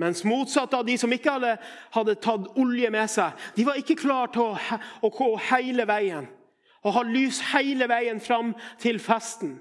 Mens 0.00 0.24
motsatt 0.24 0.72
av 0.74 0.86
de 0.88 0.96
som 0.98 1.12
ikke 1.12 1.36
hadde, 1.36 1.54
hadde, 1.92 2.16
tatt 2.24 2.46
olje 2.60 2.88
med 2.92 3.10
seg, 3.12 3.36
de 3.56 3.66
var 3.68 3.80
ikke 3.80 3.98
klar 4.00 4.30
til 4.32 4.46
å, 4.48 4.78
å 5.04 5.10
gå 5.12 5.34
hele 5.50 5.84
veien 5.88 6.28
og 6.80 6.94
ha 6.96 7.02
lys 7.04 7.40
hele 7.52 7.84
veien 7.90 8.20
fram 8.24 8.54
til 8.80 9.00
festen. 9.02 9.58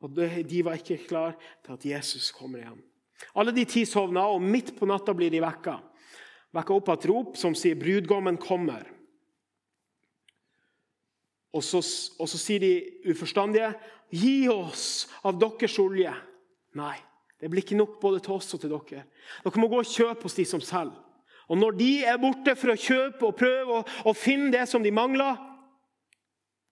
Og 0.00 0.14
De 0.16 0.62
var 0.64 0.78
ikke 0.80 1.02
klar 1.04 1.34
til 1.60 1.76
at 1.76 1.84
Jesus 1.84 2.30
kommer 2.32 2.62
igjen. 2.62 2.80
Alle 3.36 3.52
de 3.52 3.66
ti 3.68 3.84
sovna, 3.84 4.24
og 4.32 4.40
midt 4.40 4.72
på 4.78 4.88
natta 4.88 5.12
blir 5.12 5.28
de 5.28 5.42
vekka. 5.44 5.76
Vekka 6.56 6.72
opp 6.72 6.88
av 6.88 6.96
et 6.96 7.08
rop 7.10 7.36
som 7.36 7.54
sier 7.54 7.76
'Brudgommen 7.76 8.40
kommer'. 8.40 8.99
Og 11.52 11.64
så, 11.66 11.80
og 12.18 12.28
så 12.30 12.38
sier 12.38 12.62
de 12.62 12.74
uforstandige 13.10 13.72
'Gi 14.10 14.48
oss 14.48 15.08
av 15.24 15.38
deres 15.38 15.78
olje'. 15.78 16.14
Nei. 16.74 16.96
Det 17.40 17.48
blir 17.48 17.62
ikke 17.64 17.78
nok 17.78 18.00
både 18.00 18.20
til 18.20 18.36
oss 18.36 18.54
og 18.54 18.60
til 18.60 18.70
dere. 18.70 19.04
Dere 19.44 19.60
må 19.60 19.68
gå 19.68 19.78
og 19.80 19.88
kjøpe 19.88 20.28
hos 20.28 20.36
de 20.36 20.44
som 20.44 20.60
selger. 20.60 20.98
Og 21.48 21.58
når 21.58 21.70
de 21.78 22.04
er 22.06 22.20
borte 22.20 22.54
for 22.54 22.70
å 22.70 22.78
kjøpe 22.78 23.26
og 23.26 23.38
prøve 23.38 23.80
å, 24.06 24.12
finne 24.14 24.52
det 24.54 24.68
som 24.70 24.84
de 24.84 24.92
mangler, 24.94 25.40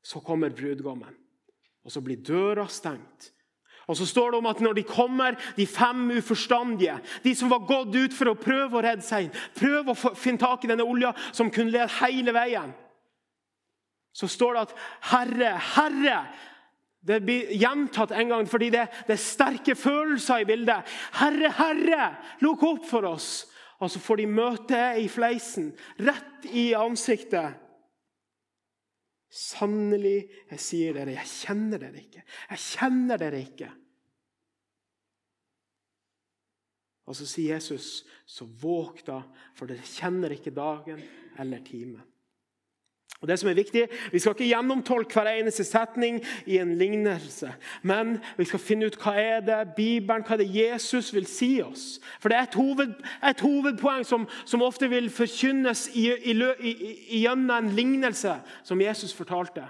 så 0.05 0.21
kommer 0.23 0.55
brudgommen. 0.55 1.17
Og 1.83 1.91
så 1.91 2.03
blir 2.05 2.21
døra 2.23 2.69
stengt. 2.71 3.33
Og 3.89 3.97
så 3.97 4.07
står 4.07 4.31
det 4.31 4.39
om 4.39 4.47
at 4.51 4.61
når 4.61 4.77
de 4.77 4.85
kommer, 4.87 5.39
de 5.57 5.67
fem 5.67 6.11
uforstandige, 6.21 6.99
de 7.25 7.33
som 7.35 7.51
var 7.51 7.65
gått 7.67 7.97
ut 7.97 8.15
for 8.15 8.31
å 8.31 8.37
prøve 8.39 8.79
å 8.79 8.85
redde 8.85 9.07
seg 9.07 9.33
prøve 9.57 9.95
å 9.95 10.15
finne 10.15 10.39
tak 10.39 10.67
i 10.67 10.71
denne 10.71 10.87
olja 10.87 11.15
som 11.33 11.51
kunne 11.51 11.73
lede 11.73 11.89
hele 12.03 12.35
veien, 12.37 12.75
så 14.13 14.29
står 14.29 14.55
det 14.55 14.61
at 14.61 14.75
'Herre, 15.11 15.53
Herre, 15.59 16.19
det 17.01 17.21
blir 17.23 17.53
gjentatt 17.55 18.11
en 18.11 18.29
gang 18.29 18.49
fordi 18.49 18.71
det, 18.75 18.89
det, 19.07 19.15
er 19.15 19.23
sterke 19.23 19.75
følelser 19.75 20.43
i 20.43 20.49
bildet. 20.49 20.85
'Herre, 21.13 21.53
Herre, 21.53 22.17
lukk 22.41 22.63
opp 22.63 22.85
for 22.89 23.07
oss!' 23.07 23.47
Og 23.79 23.91
så 23.91 24.01
får 24.03 24.17
de 24.17 24.27
møte 24.27 24.79
i 24.99 25.07
fleisen, 25.09 25.71
rett 26.03 26.49
i 26.51 26.73
ansiktet. 26.75 27.55
Sannelig, 29.31 30.25
jeg 30.51 30.63
sier 30.65 30.97
dere, 30.97 31.15
jeg 31.15 31.31
kjenner 31.31 31.85
dere 31.85 32.01
ikke. 32.01 32.25
Jeg 32.51 32.65
kjenner 32.65 33.21
dere 33.21 33.43
ikke. 33.45 33.69
Og 37.09 37.17
så 37.17 37.25
sier 37.29 37.55
Jesus, 37.55 38.03
så 38.29 38.45
våg 38.61 38.99
da, 39.07 39.23
for 39.57 39.71
dere 39.71 39.87
kjenner 39.87 40.35
ikke 40.35 40.53
dagen 40.57 41.01
eller 41.41 41.63
timen. 41.65 42.03
Og 43.19 43.27
det 43.29 43.39
som 43.39 43.49
er 43.51 43.55
viktig, 43.59 43.89
Vi 44.13 44.19
skal 44.19 44.31
ikke 44.31 44.47
gjennomtolke 44.47 45.13
hver 45.13 45.31
eneste 45.33 45.65
setning 45.65 46.21
i 46.47 46.59
en 46.59 46.77
lignelse. 46.79 47.53
Men 47.83 48.21
vi 48.37 48.45
skal 48.45 48.59
finne 48.63 48.87
ut 48.87 48.99
hva 49.03 49.17
er 49.19 49.41
det 49.41 49.75
Bibelen, 49.77 50.23
hva 50.23 50.37
er 50.37 50.45
det 50.45 50.55
Jesus 50.55 51.15
vil 51.15 51.27
si 51.27 51.61
oss. 51.63 51.99
For 52.21 52.29
det 52.29 52.39
er 52.39 52.47
et, 52.47 52.55
hoved, 52.55 52.95
et 53.25 53.41
hovedpoeng 53.41 54.07
som, 54.07 54.29
som, 54.45 54.63
ofte 54.63 54.89
vil 54.91 55.11
forkynnes 55.11 55.89
gjennom 55.95 57.51
en 57.57 57.75
lignelse 57.75 58.39
som 58.63 58.81
Jesus 58.81 59.13
fortalte. 59.13 59.67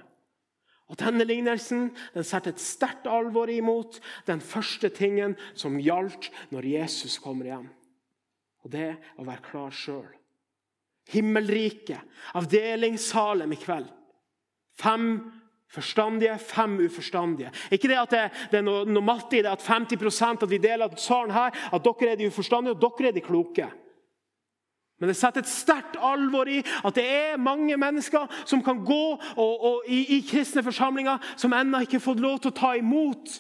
Og 0.89 1.01
Denne 1.01 1.25
lignelsen 1.25 1.91
den 2.15 2.25
setter 2.25 2.53
et 2.53 2.61
sterkt 2.61 3.09
alvor 3.09 3.49
imot 3.49 4.01
den 4.27 4.41
første 4.41 4.89
tingen 4.89 5.37
som 5.55 5.81
gjaldt 5.81 6.31
når 6.53 6.69
Jesus 6.69 7.19
kommer 7.19 7.49
igjen. 7.49 7.69
Og 8.65 8.73
det 8.73 8.97
å 9.17 9.25
være 9.25 9.45
klar 9.45 9.73
sjøl. 9.73 10.18
Himmelriket, 11.09 12.01
avdeling 12.37 12.99
Salem 13.01 13.53
i 13.53 13.61
kveld. 13.61 13.89
Fem 14.79 15.09
forstandige, 15.73 16.39
fem 16.39 16.79
uforstandige. 16.85 17.51
Ikke 17.71 17.89
det 17.89 17.99
at 18.01 18.15
det, 18.15 18.23
det 18.53 18.61
er 18.61 18.65
noe, 18.65 18.85
noe 18.89 19.05
matte 19.05 19.39
i 19.39 19.43
det 19.45 19.51
at 19.53 19.65
50% 19.65 20.45
av 20.45 20.53
de 20.53 20.61
deler 20.63 20.97
salen 21.01 21.35
her, 21.35 21.53
at 21.73 21.85
dere 21.85 22.13
er 22.13 22.21
de 22.21 22.31
uforstandige 22.31 22.77
og 22.77 22.85
dere 22.85 23.11
er 23.11 23.17
de 23.17 23.25
kloke. 23.25 23.69
Men 24.99 25.13
det 25.13 25.17
setter 25.19 25.45
et 25.45 25.51
sterkt 25.51 25.99
alvor 26.03 26.49
i 26.51 26.59
at 26.59 26.97
det 26.97 27.05
er 27.07 27.43
mange 27.43 27.77
mennesker 27.79 28.27
som 28.49 28.65
kan 28.67 28.81
gå 28.85 29.03
og, 29.15 29.53
og, 29.55 29.85
i, 29.87 30.01
i 30.17 30.23
kristne 30.27 30.65
forsamlinger 30.67 31.23
som 31.39 31.55
ennå 31.55 31.85
ikke 31.85 32.01
har 32.01 32.07
fått 32.09 32.23
lov 32.25 32.41
til 32.43 32.51
å 32.51 32.59
ta 32.59 32.73
imot 32.81 33.37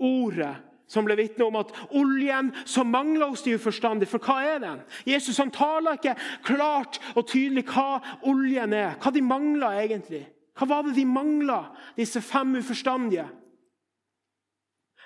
ordet 0.00 0.54
som 0.90 1.06
ble 1.06 1.16
vitne 1.18 1.46
om 1.46 1.56
at 1.58 1.72
oljen 1.96 2.50
som 2.68 2.90
mangler 2.92 3.30
hos 3.32 3.44
de 3.44 3.54
uforstandige. 3.56 4.10
For 4.10 4.22
hva 4.22 4.40
er 4.54 4.60
den? 4.62 4.82
Jesus 5.08 5.40
han 5.40 5.52
taler 5.54 5.98
ikke 5.98 6.16
klart 6.46 7.00
og 7.14 7.26
tydelig 7.30 7.66
hva 7.72 8.00
oljen 8.30 8.76
er, 8.76 8.98
hva 9.00 9.14
de 9.14 9.24
mangler 9.24 9.80
egentlig. 9.84 10.24
Hva 10.54 10.68
var 10.70 10.84
det 10.86 10.94
de 10.94 11.06
mangla, 11.08 11.64
disse 11.96 12.20
fem 12.22 12.54
uforstandige? 12.60 13.26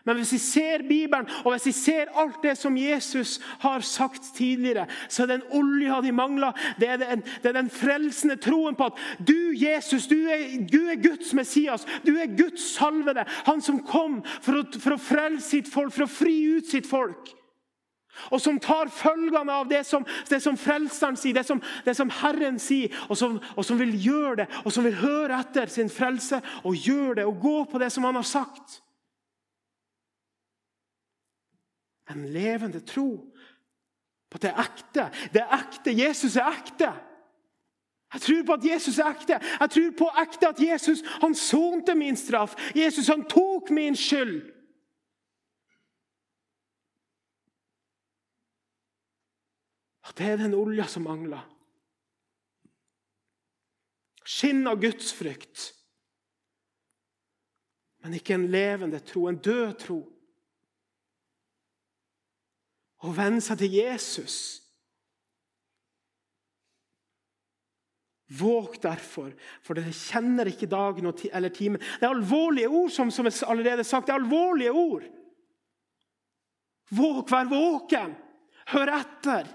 Men 0.08 0.16
hvis 0.16 0.32
vi 0.32 0.38
ser 0.40 0.84
Bibelen 0.88 1.28
og 1.44 1.52
hvis 1.52 1.66
vi 1.68 1.74
ser 1.76 2.12
alt 2.16 2.40
det 2.40 2.54
som 2.56 2.76
Jesus 2.80 3.36
har 3.60 3.84
sagt 3.84 4.30
tidligere, 4.38 4.86
så 5.08 5.26
er 5.26 5.34
den 5.34 5.44
olja 5.52 6.00
de 6.00 6.12
mangler, 6.16 6.56
det 6.80 6.88
er 6.88 7.02
den, 7.02 7.24
det 7.42 7.50
er 7.52 7.58
den 7.58 7.68
frelsende 7.70 8.38
troen 8.40 8.76
på 8.78 8.88
at 8.88 9.02
du, 9.20 9.36
Jesus, 9.52 10.06
du 10.08 10.16
er, 10.16 10.46
du 10.64 10.80
er, 10.88 10.96
Guds 11.02 11.34
Messias. 11.36 11.84
Du 12.06 12.14
er 12.16 12.32
Guds 12.38 12.64
salvede. 12.78 13.26
Han 13.44 13.60
som 13.62 13.82
kom 13.84 14.22
for 14.40 14.62
å, 14.62 14.64
for 14.80 14.96
å 14.96 15.02
frelse 15.02 15.58
sitt 15.58 15.68
folk, 15.68 15.92
for 15.92 16.06
å 16.06 16.10
fri 16.10 16.38
ut 16.56 16.72
sitt 16.72 16.88
folk. 16.88 17.34
Og 18.32 18.40
som 18.42 18.58
tar 18.58 18.90
følgene 18.90 19.60
av 19.60 19.68
det 19.70 19.84
som, 19.86 20.06
det 20.28 20.40
som 20.42 20.56
frelseren 20.58 21.16
sier, 21.20 21.36
det 21.36 21.46
som, 21.46 21.60
det 21.84 21.94
som 21.94 22.10
Herren 22.22 22.58
sier, 22.62 22.94
og 23.06 23.18
som, 23.20 23.38
og 23.54 23.66
som, 23.66 23.78
vil 23.78 23.94
gjøre 23.94 24.42
det, 24.42 24.48
og 24.64 24.74
som 24.74 24.88
vil 24.88 24.98
høre 24.98 25.38
etter 25.38 25.70
sin 25.70 25.92
frelse 25.92 26.40
og 26.64 26.74
gjøre 26.74 27.20
det 27.20 27.28
og 27.28 27.40
gå 27.44 27.56
på 27.70 27.80
det 27.82 27.92
som 27.94 28.08
han 28.08 28.18
har 28.18 28.26
sagt. 28.26 28.80
En 32.10 32.28
levende 32.32 32.80
tro 32.80 33.34
på 34.30 34.36
at 34.36 34.42
det 34.42 34.50
er 34.50 34.62
ekte. 34.62 35.04
Det 35.32 35.40
er 35.42 35.54
ekte. 35.58 35.94
Jesus 35.96 36.36
er 36.36 36.48
ekte. 36.52 36.92
Jeg 38.12 38.20
tror 38.20 38.42
på 38.46 38.52
at 38.52 38.64
Jesus 38.64 38.98
er 38.98 39.10
ekte. 39.10 39.40
Jeg 39.60 39.70
tror 39.70 39.90
på 39.98 40.08
ekte 40.22 40.48
at 40.48 40.60
Jesus 40.60 41.02
han 41.20 41.34
sonte 41.34 41.94
min 41.94 42.16
straff. 42.16 42.56
Jesus 42.76 43.08
han 43.08 43.24
tok 43.28 43.70
min 43.70 43.96
skyld. 43.96 44.40
At 50.08 50.18
det 50.18 50.26
er 50.26 50.36
den 50.36 50.54
olja 50.54 50.86
som 50.88 51.04
mangler. 51.04 51.44
Skinn 54.24 54.66
av 54.68 54.80
gudsfrykt. 54.80 55.74
Men 58.04 58.14
ikke 58.14 58.36
en 58.36 58.48
levende 58.48 59.00
tro, 59.04 59.26
en 59.28 59.40
død 59.42 59.74
tro. 59.84 60.00
Å 63.06 63.12
venne 63.14 63.42
seg 63.44 63.60
til 63.60 63.76
Jesus. 63.78 64.38
Våg 68.28 68.74
derfor, 68.82 69.30
for 69.64 69.78
dere 69.78 69.94
kjenner 69.94 70.50
ikke 70.50 70.68
dagen 70.68 71.06
eller 71.08 71.52
timen. 71.54 71.80
Det 71.80 72.04
er 72.04 72.12
alvorlige 72.12 72.68
ord, 72.68 72.90
som, 72.92 73.12
som 73.14 73.26
er 73.26 73.36
allerede 73.48 73.86
sagt. 73.88 74.08
Det 74.08 74.12
er 74.12 74.20
alvorlige 74.20 74.74
ord. 74.74 75.06
Våg, 76.92 77.22
vær 77.30 77.48
våken. 77.48 78.12
Hør 78.68 78.92
etter. 78.98 79.48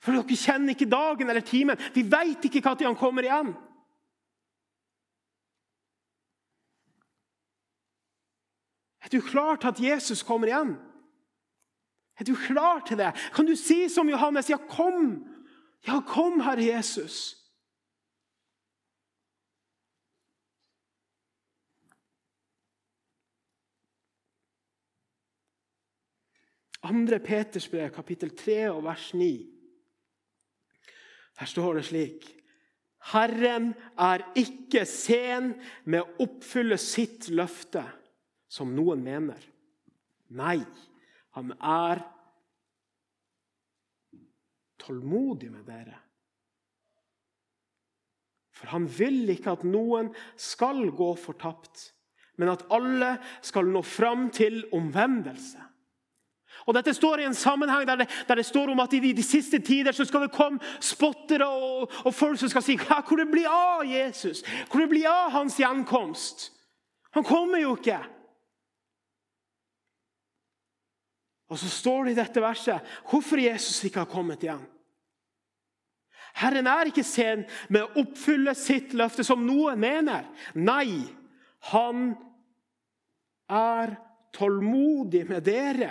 For 0.00 0.16
dere 0.16 0.38
kjenner 0.38 0.72
ikke 0.72 0.88
dagen 0.88 1.28
eller 1.28 1.44
timen. 1.44 1.80
Vi 1.92 2.06
veit 2.08 2.44
ikke 2.48 2.62
når 2.64 2.86
han 2.86 3.00
kommer 3.00 3.26
igjen. 3.26 3.52
Er 9.04 9.12
du 9.12 9.20
klar 9.24 9.56
til 9.56 9.68
at 9.68 9.80
Jesus 9.80 10.22
kommer 10.22 10.48
igjen? 10.48 10.76
Er 12.18 12.24
du 12.24 12.34
klar 12.34 12.82
til 12.86 12.98
det? 12.98 13.12
Kan 13.34 13.46
du 13.46 13.56
si 13.56 13.88
som 13.88 14.08
Johannes, 14.08 14.50
'Ja, 14.50 14.56
kom'? 14.56 15.24
Ja, 15.86 16.00
kom, 16.06 16.40
Herre 16.40 16.64
Jesus. 16.64 17.38
Andre 26.82 27.18
Peters 27.18 27.68
brev, 27.68 27.90
kapittel 27.90 28.30
3 28.36 28.70
og 28.70 28.84
vers 28.84 29.14
9. 29.14 29.46
Der 31.38 31.46
står 31.46 31.74
det 31.74 31.84
slik 31.84 32.34
Herren 33.12 33.74
er 33.98 34.24
ikke 34.36 34.82
sen 34.86 35.52
med 35.84 36.02
å 36.02 36.24
oppfylle 36.26 36.76
sitt 36.82 37.28
løfte, 37.30 37.84
som 38.48 38.74
noen 38.74 39.00
mener. 39.04 39.38
Nei, 40.34 40.58
han 41.38 41.52
er 41.62 42.02
tålmodig 44.82 45.52
med 45.52 45.66
dere. 45.68 45.94
For 48.58 48.72
han 48.74 48.88
vil 48.90 49.28
ikke 49.30 49.54
at 49.54 49.62
noen 49.66 50.10
skal 50.40 50.88
gå 50.98 51.12
fortapt, 51.20 51.92
men 52.38 52.50
at 52.50 52.64
alle 52.74 53.14
skal 53.44 53.70
nå 53.70 53.84
fram 53.86 54.28
til 54.34 54.64
omvendelse. 54.74 55.62
Og 56.66 56.74
Dette 56.74 56.92
står 56.92 57.22
i 57.22 57.28
en 57.28 57.38
sammenheng 57.38 57.86
der 57.86 58.02
det, 58.02 58.08
der 58.26 58.40
det 58.40 58.46
står 58.48 58.72
om 58.72 58.82
at 58.82 58.92
i 58.92 59.00
de, 59.00 59.14
de, 59.14 59.22
siste 59.22 59.60
tider 59.62 59.94
så 59.94 60.04
skal 60.04 60.26
det 60.26 60.34
komme 60.34 60.58
spottere 60.82 61.46
og, 61.46 61.86
og 62.04 62.14
folk 62.14 62.40
som 62.40 62.50
skal 62.50 62.64
si 62.66 62.74
hvor 62.82 63.16
det 63.16 63.30
blir 63.30 63.46
av 63.46 63.86
Jesus? 63.86 64.42
Hvor 64.66 64.82
det 64.82 64.90
blir 64.90 65.06
av 65.08 65.30
hans 65.38 65.56
gjenkomst? 65.60 66.50
Han 67.14 67.24
kommer 67.24 67.62
jo 67.62 67.76
ikke. 67.78 68.02
Og 71.48 71.58
så 71.60 71.68
står 71.72 72.04
det 72.04 72.12
i 72.12 72.18
dette 72.18 72.42
verset 72.44 72.96
hvorfor 73.08 73.40
Jesus 73.40 73.80
ikke 73.88 74.04
har 74.04 74.10
kommet 74.10 74.44
igjen. 74.44 74.64
Herren 76.38 76.68
er 76.70 76.90
ikke 76.90 77.06
sen 77.06 77.44
med 77.72 77.82
å 77.82 78.02
oppfylle 78.04 78.52
sitt 78.54 78.92
løfte, 78.94 79.24
som 79.26 79.40
noen 79.42 79.80
mener. 79.80 80.28
Nei, 80.54 81.00
han 81.72 82.12
er 83.48 83.96
tålmodig 84.36 85.24
med 85.26 85.42
dere 85.48 85.90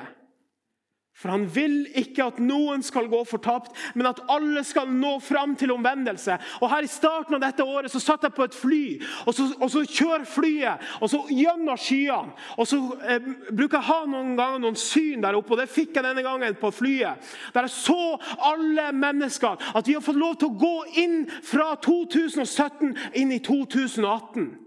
for 1.17 1.34
han 1.34 1.47
vil 1.49 1.88
ikke 1.97 2.27
at 2.30 2.41
noen 2.43 2.84
skal 2.86 3.08
gå 3.10 3.23
fortapt, 3.25 3.71
men 3.97 4.06
at 4.10 4.19
alle 4.30 4.62
skal 4.67 4.89
nå 4.93 5.15
fram 5.23 5.56
til 5.58 5.73
omvendelse. 5.73 6.38
Og 6.62 6.69
her 6.69 6.86
I 6.86 6.91
starten 6.91 7.38
av 7.38 7.41
dette 7.41 7.65
året 7.65 7.91
så 7.91 8.01
satt 8.01 8.27
jeg 8.27 8.36
på 8.38 8.45
et 8.45 8.58
fly, 8.58 8.84
og 9.25 9.34
så, 9.34 9.47
og 9.58 9.71
så 9.73 9.82
kjører 9.82 10.27
flyet 10.30 10.86
og 11.01 11.10
så 11.10 11.23
gjennom 11.34 11.80
skyene. 11.82 12.36
Og 12.58 12.69
så 12.69 12.80
eh, 13.10 13.32
bruker 13.49 13.80
jeg 13.80 13.89
ha 13.89 13.97
noen 14.06 14.36
ganger 14.38 14.62
noen 14.62 14.77
syn 14.77 15.25
der 15.25 15.39
oppe, 15.39 15.56
og 15.56 15.63
det 15.63 15.71
fikk 15.73 15.97
jeg 15.97 16.06
denne 16.06 16.25
gangen 16.25 16.60
på 16.62 16.71
flyet. 16.75 17.34
Der 17.56 17.65
jeg 17.65 17.73
så 17.73 18.17
alle 18.51 18.91
mennesker. 18.93 19.58
At 19.73 19.89
vi 19.89 19.97
har 19.97 20.06
fått 20.06 20.21
lov 20.21 20.38
til 20.38 20.51
å 20.51 20.62
gå 20.62 20.77
inn 21.01 21.19
fra 21.41 21.73
2017 21.82 22.93
inn 23.17 23.34
i 23.34 23.41
2018. 23.43 24.66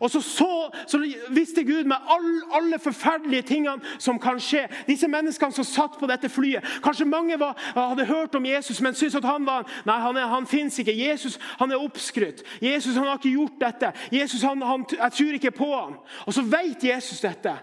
Og 0.00 0.10
så, 0.10 0.20
så, 0.20 0.70
så 0.86 0.98
visste 1.30 1.64
Gud 1.64 1.84
med 1.84 1.96
all, 2.08 2.42
alle 2.52 2.78
forferdelige 2.78 3.42
tingene 3.42 3.80
som 3.98 4.18
kan 4.20 4.40
skje. 4.40 4.66
Disse 4.86 5.08
menneskene 5.08 5.52
som 5.52 5.64
satt 5.64 5.98
på 6.00 6.08
dette 6.10 6.28
flyet. 6.28 6.64
Kanskje 6.84 7.04
mange 7.08 7.38
var, 7.40 7.56
hadde 7.76 8.06
hørt 8.06 8.34
om 8.34 8.46
Jesus, 8.46 8.80
men 8.80 8.94
syntes 8.94 9.14
at 9.14 9.24
han 9.24 9.46
var 9.46 9.68
Nei, 9.86 9.98
han, 10.00 10.16
er, 10.16 10.26
han 10.26 10.46
fins 10.46 10.78
ikke. 10.78 10.94
Jesus 11.08 11.38
han 11.58 11.72
er 11.72 11.82
oppskrytt. 11.82 12.42
Jesus 12.62 12.96
han 12.96 13.06
har 13.06 13.20
ikke 13.20 13.36
gjort 13.36 13.60
dette. 13.60 13.92
Jesus, 14.12 14.42
han, 14.42 14.62
han, 14.62 14.84
Jeg 14.92 15.12
tror 15.12 15.32
ikke 15.32 15.50
på 15.50 15.70
ham. 15.74 15.96
Og 16.26 16.34
så 16.34 16.42
vet 16.42 16.84
Jesus 16.84 17.20
dette. 17.20 17.56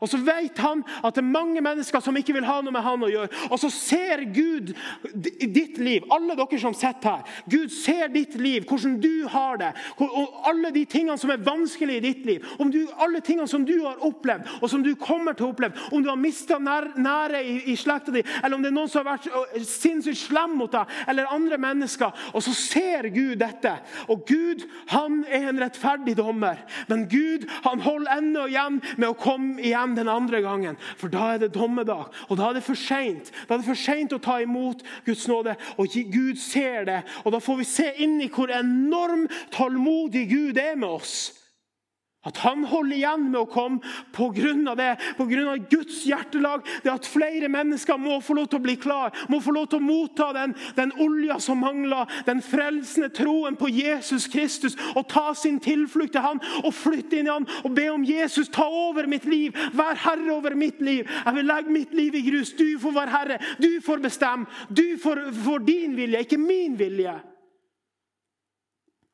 Og 0.00 0.10
så 0.10 0.20
vet 0.22 0.58
han 0.62 0.82
at 1.02 1.16
det 1.16 1.22
er 1.22 1.30
mange 1.30 1.62
mennesker 1.64 2.02
som 2.04 2.16
ikke 2.18 2.36
vil 2.36 2.46
ha 2.46 2.58
noe 2.62 2.74
med 2.74 2.84
han 2.84 3.04
å 3.04 3.10
gjøre. 3.10 3.30
Og 3.50 3.60
så 3.62 3.70
ser 3.72 4.24
Gud 4.34 4.74
ditt 5.14 5.78
liv, 5.82 6.06
alle 6.14 6.36
dere 6.38 6.60
som 6.60 6.76
sitter 6.76 7.18
her. 7.18 7.40
Gud 7.50 7.72
ser 7.74 8.12
ditt 8.14 8.36
liv, 8.38 8.66
hvordan 8.68 8.98
du 9.02 9.26
har 9.32 9.58
det. 9.60 9.72
Og 10.04 10.46
alle 10.48 10.72
de 10.74 10.84
tingene 10.88 11.18
som 11.20 11.32
er 11.32 11.42
vanskelig 11.44 11.98
i 11.98 12.04
ditt 12.04 12.28
liv. 12.28 12.46
Om 12.58 12.72
du, 12.74 12.80
alle 13.02 13.22
tingene 13.24 13.48
som 13.50 13.64
du 13.66 13.74
har 13.84 14.00
opplevd, 14.04 14.48
og 14.60 14.70
som 14.70 14.84
du 14.84 14.92
kommer 15.00 15.36
til 15.36 15.48
å 15.48 15.52
oppleve. 15.54 15.88
Om 15.92 16.04
du 16.04 16.10
har 16.12 16.20
mista 16.20 16.60
nær, 16.62 16.90
nære 16.98 17.42
i, 17.42 17.56
i 17.72 17.76
slekta 17.78 18.14
di, 18.14 18.24
eller 18.42 18.58
om 18.58 18.64
det 18.64 18.72
er 18.72 18.76
noen 18.78 18.92
som 18.92 19.06
har 19.06 19.18
vært 19.18 19.66
sinnssykt 19.68 20.20
slem 20.28 20.56
mot 20.60 20.72
deg, 20.72 20.90
eller 21.10 21.32
andre 21.34 21.58
mennesker. 21.60 22.14
Og 22.34 22.44
så 22.44 22.54
ser 22.56 23.10
Gud 23.14 23.38
dette. 23.42 23.74
Og 24.08 24.24
Gud 24.28 24.66
han 24.92 25.22
er 25.26 25.50
en 25.50 25.60
rettferdig 25.62 26.16
dommer. 26.18 26.60
Men 26.90 27.06
Gud 27.10 27.48
han 27.64 27.82
holder 27.84 28.18
ennå 28.18 28.46
igjen 28.50 28.80
med 28.96 29.10
å 29.10 29.18
komme 29.18 29.62
igjen 29.62 29.77
igjen 29.78 29.96
den 29.96 30.08
andre 30.08 30.42
gangen. 30.42 30.78
For 30.98 31.08
da 31.08 31.34
er 31.34 31.42
det 31.42 31.54
dommedag, 31.54 32.10
og 32.28 32.36
da 32.36 32.50
er 32.50 32.58
det 32.58 32.66
for 32.66 32.78
seint. 32.78 33.32
Da 33.46 33.54
er 33.54 33.62
det 33.62 33.68
for 33.68 33.78
seint 33.78 34.12
å 34.12 34.20
ta 34.22 34.38
imot 34.42 34.84
Guds 35.06 35.26
nåde, 35.30 35.56
og 35.78 35.86
Gud 36.12 36.38
ser 36.42 36.84
det. 36.88 37.02
Og 37.24 37.32
da 37.32 37.42
får 37.42 37.60
vi 37.62 37.68
se 37.68 37.92
inn 38.02 38.18
i 38.20 38.30
hvor 38.32 38.52
enorm 38.52 39.26
tålmodig 39.54 40.28
Gud 40.30 40.58
er 40.58 40.76
med 40.76 40.88
oss. 40.88 41.18
At 42.28 42.40
han 42.44 42.64
holder 42.68 42.96
igjen 42.96 43.28
med 43.30 43.40
å 43.40 43.48
komme 43.48 43.80
pga. 44.12 44.74
det, 44.76 44.90
pga. 45.16 45.56
Guds 45.70 46.02
hjertelag. 46.06 46.66
Det 46.84 46.92
at 46.92 47.08
flere 47.08 47.48
mennesker 47.48 47.98
må 48.00 48.20
få 48.24 48.36
lov 48.38 48.50
til 48.52 48.60
å 48.60 48.66
bli 48.66 48.76
klar, 48.80 49.14
må 49.28 49.40
få 49.40 49.54
lov 49.56 49.68
til 49.70 49.80
å 49.80 49.86
motta 49.86 50.30
den, 50.36 50.54
den 50.76 50.92
olja 51.00 51.38
som 51.40 51.62
mangler, 51.64 52.08
den 52.26 52.42
frelsende 52.44 53.10
troen 53.14 53.56
på 53.56 53.70
Jesus 53.72 54.28
Kristus, 54.30 54.76
og 54.94 55.08
ta 55.10 55.32
sin 55.34 55.60
tilflukt 55.62 56.14
til 56.16 56.24
han, 56.24 56.42
og 56.64 56.74
flytte 56.74 57.18
inn 57.18 57.28
i 57.28 57.32
han 57.32 57.48
og 57.64 57.74
be 57.76 57.88
om 57.92 58.04
Jesus 58.06 58.50
ta 58.52 58.66
over 58.68 59.08
mitt 59.10 59.24
liv. 59.28 59.56
Vær 59.76 59.98
herre 60.04 60.32
over 60.34 60.56
mitt 60.58 60.80
liv. 60.84 61.08
Jeg 61.08 61.34
vil 61.34 61.48
legge 61.48 61.74
mitt 61.74 61.94
liv 61.94 62.14
i 62.14 62.24
grus. 62.30 62.52
Du 62.58 62.78
får 62.80 62.94
være 62.94 63.14
herre. 63.14 63.40
Du 63.62 63.70
får 63.84 64.04
bestemme. 64.04 64.46
Du 64.68 64.98
får, 65.02 65.28
får 65.44 65.64
din 65.66 65.96
vilje, 65.96 66.24
ikke 66.24 66.40
min 66.40 66.78
vilje. 66.78 67.16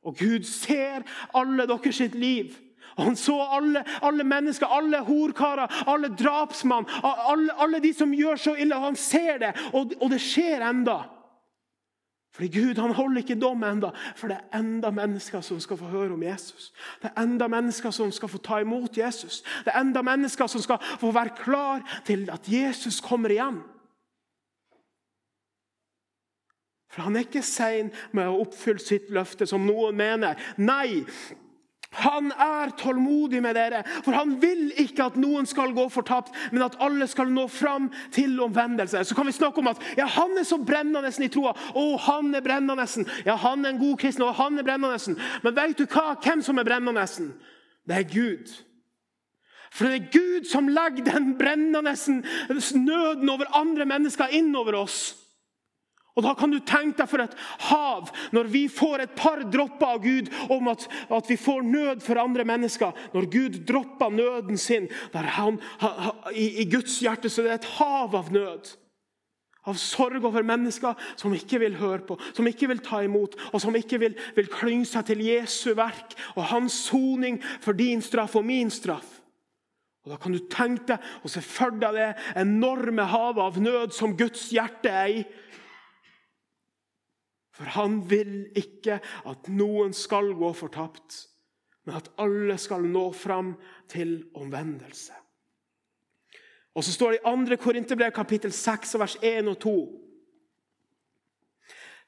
Og 0.05 0.16
Gud 0.18 0.44
ser 0.44 1.05
alle 1.35 1.66
deres 1.68 1.96
sitt 1.96 2.14
liv. 2.14 2.53
Han 2.99 3.17
så 3.17 3.37
alle, 3.57 3.85
alle 4.03 4.25
mennesker, 4.25 4.67
alle 4.67 5.01
horkarer, 5.07 5.85
alle 5.87 6.09
drapsmann, 6.09 6.87
alle, 7.03 7.53
alle, 7.59 7.81
de 7.83 7.95
som 7.95 8.15
gjør 8.15 8.37
så 8.37 8.55
ille. 8.55 8.75
Han 8.75 8.97
ser 8.97 9.39
det, 9.43 9.53
og, 9.73 9.93
og 10.01 10.11
det 10.11 10.21
skjer 10.23 10.63
enda. 10.69 11.03
Fordi 12.35 12.49
Gud 12.61 12.81
han 12.83 12.91
holder 12.91 13.23
ikke 13.23 13.39
dom 13.39 13.63
enda, 13.63 13.93
for 14.17 14.29
det 14.29 14.37
er 14.37 14.59
enda 14.59 14.91
mennesker 14.91 15.41
som 15.41 15.61
skal 15.63 15.79
få 15.79 15.91
høre 15.93 16.17
om 16.17 16.23
Jesus. 16.23 16.73
Det 17.03 17.13
er 17.13 17.23
enda 17.23 17.47
mennesker 17.49 17.91
som 17.95 18.11
skal 18.13 18.29
få 18.29 18.39
ta 18.43 18.59
imot 18.59 18.99
Jesus. 18.99 19.43
Det 19.65 19.71
er 19.71 19.81
enda 19.81 20.03
mennesker 20.03 20.47
som 20.51 20.63
skal 20.63 20.83
få 21.01 21.13
være 21.15 21.37
klar 21.39 21.85
til 22.07 22.27
at 22.35 22.49
Jesus 22.51 23.01
kommer 23.01 23.31
igjen. 23.31 23.63
For 26.91 27.03
Han 27.03 27.17
er 27.17 27.27
ikke 27.27 27.43
sein 27.43 27.93
med 28.15 28.29
å 28.31 28.41
oppfylle 28.45 28.83
sitt 28.83 29.09
løfte, 29.11 29.47
som 29.47 29.63
noen 29.67 29.97
mener. 29.99 30.39
Nei, 30.59 31.05
Han 32.03 32.33
er 32.33 32.75
tålmodig 32.79 33.43
med 33.43 33.55
dere, 33.59 33.83
for 34.05 34.17
han 34.17 34.37
vil 34.43 34.73
ikke 34.83 35.07
at 35.09 35.19
noen 35.21 35.47
skal 35.47 35.75
gå 35.77 35.87
fortapt, 35.93 36.35
men 36.53 36.65
at 36.67 36.77
alle 36.83 37.07
skal 37.11 37.31
nå 37.33 37.47
fram 37.53 37.91
til 38.15 38.37
omvendelse. 38.43 39.05
Så 39.05 39.15
kan 39.17 39.29
vi 39.29 39.37
snakke 39.37 39.63
om 39.63 39.71
at 39.71 39.83
ja, 39.99 40.07
han 40.11 40.37
er 40.39 40.47
så 40.49 40.59
brennende 40.59 41.13
i 41.25 41.31
troa. 41.33 41.55
Å, 41.75 41.87
han 42.09 42.35
er 42.35 42.45
brennende. 42.45 42.87
Ja, 43.27 43.39
han 43.41 43.65
er 43.65 43.75
en 43.75 43.83
god 43.83 43.99
kristen, 44.03 44.27
og 44.27 44.37
han 44.41 44.59
er 44.59 44.67
brennende. 44.67 45.19
Men 45.43 45.57
vet 45.57 45.79
du 45.79 45.87
hva? 45.87 46.15
hvem 46.23 46.43
som 46.43 46.59
er 46.59 46.69
brennende? 46.69 47.07
Det 47.85 47.99
er 47.99 48.09
Gud. 48.09 48.55
For 49.75 49.91
det 49.91 49.95
er 49.97 50.13
Gud 50.15 50.47
som 50.47 50.71
legger 50.71 51.05
den 51.09 51.35
brennende 51.39 51.95
nøden 52.79 53.31
over 53.31 53.51
andre 53.59 53.87
mennesker 53.87 54.31
innover 54.31 54.79
oss. 54.85 55.24
Og 56.14 56.22
Da 56.22 56.35
kan 56.38 56.53
du 56.53 56.61
tenke 56.62 57.00
deg 57.00 57.11
for 57.11 57.22
et 57.24 57.35
hav 57.66 58.11
når 58.35 58.50
vi 58.53 58.62
får 58.70 59.03
et 59.03 59.16
par 59.18 59.42
dropper 59.50 59.96
av 59.96 60.05
Gud 60.05 60.31
om 60.53 60.70
at, 60.70 60.87
at 61.11 61.31
vi 61.31 61.37
får 61.40 61.66
nød 61.66 62.05
for 62.07 62.20
andre 62.22 62.46
mennesker. 62.46 62.94
Når 63.16 63.27
Gud 63.33 63.59
dropper 63.66 64.14
nøden 64.14 64.59
sin 64.61 64.87
han, 65.14 65.59
ha, 65.83 66.14
i, 66.31 66.62
i, 66.62 66.68
Guds 66.70 67.00
hjerte, 67.03 67.31
så 67.31 67.42
det 67.42 67.50
er 67.50 67.59
et 67.59 67.70
hav 67.81 68.14
av 68.14 68.31
nød. 68.35 68.70
Av 69.64 69.79
sorg 69.81 70.22
over 70.29 70.44
mennesker 70.46 70.94
som 71.18 71.35
ikke 71.35 71.59
vil 71.62 71.79
høre 71.81 72.05
på, 72.07 72.18
som 72.37 72.46
ikke 72.46 72.68
vil 72.70 72.83
ta 72.85 73.00
imot, 73.03 73.35
og 73.50 73.62
som 73.64 73.74
ikke 73.74 73.98
vil, 74.03 74.14
vil 74.37 74.50
klynge 74.53 74.87
seg 74.87 75.09
til 75.09 75.24
Jesu 75.24 75.72
verk 75.74 76.14
og 76.37 76.44
hans 76.53 76.77
soning 76.92 77.40
for 77.64 77.74
din 77.74 78.05
straff 78.05 78.37
og 78.38 78.46
min 78.46 78.70
straff. 78.70 79.22
Og 80.05 80.12
Da 80.12 80.18
kan 80.20 80.37
du 80.37 80.42
tenke 80.53 80.92
deg 80.92 81.24
og 81.24 81.33
se 81.33 81.40
for 81.40 81.72
deg 81.81 81.96
det 81.96 82.11
enorme 82.38 83.09
havet 83.09 83.40
av 83.40 83.57
nød 83.59 83.96
som 83.96 84.12
Guds 84.14 84.50
hjerte 84.53 84.92
er 84.92 85.11
i 85.11 85.24
for 87.55 87.71
han 87.77 88.01
vil 88.11 88.49
ikke 88.59 88.99
at 89.31 89.51
noen 89.53 89.95
skal 89.95 90.33
gå 90.35 90.51
fortapt, 90.59 91.21
men 91.87 92.01
at 92.01 92.09
alle 92.19 92.57
skal 92.59 92.87
nå 92.88 93.11
fram 93.14 93.55
til 93.93 94.25
omvendelse. 94.35 95.14
Og 96.75 96.83
så 96.83 96.95
står 96.95 97.14
det 97.14 97.21
i 97.23 97.55
2. 97.55 97.61
Korinterbrev 97.62 98.11
kapittel 98.14 98.53
6 98.53 98.97
vers 98.99 99.14
1 99.23 99.53
og 99.53 99.59
2. 99.62 99.77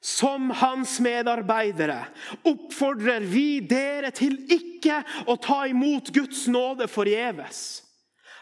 Som 0.03 0.51
hans 0.59 0.99
medarbeidere 1.01 2.03
oppfordrer 2.45 3.23
vi 3.25 3.61
dere 3.65 4.11
til 4.15 4.35
ikke 4.51 4.99
å 5.25 5.37
ta 5.41 5.63
imot 5.71 6.11
Guds 6.13 6.45
nåde 6.51 6.89
forgjeves. 6.91 7.87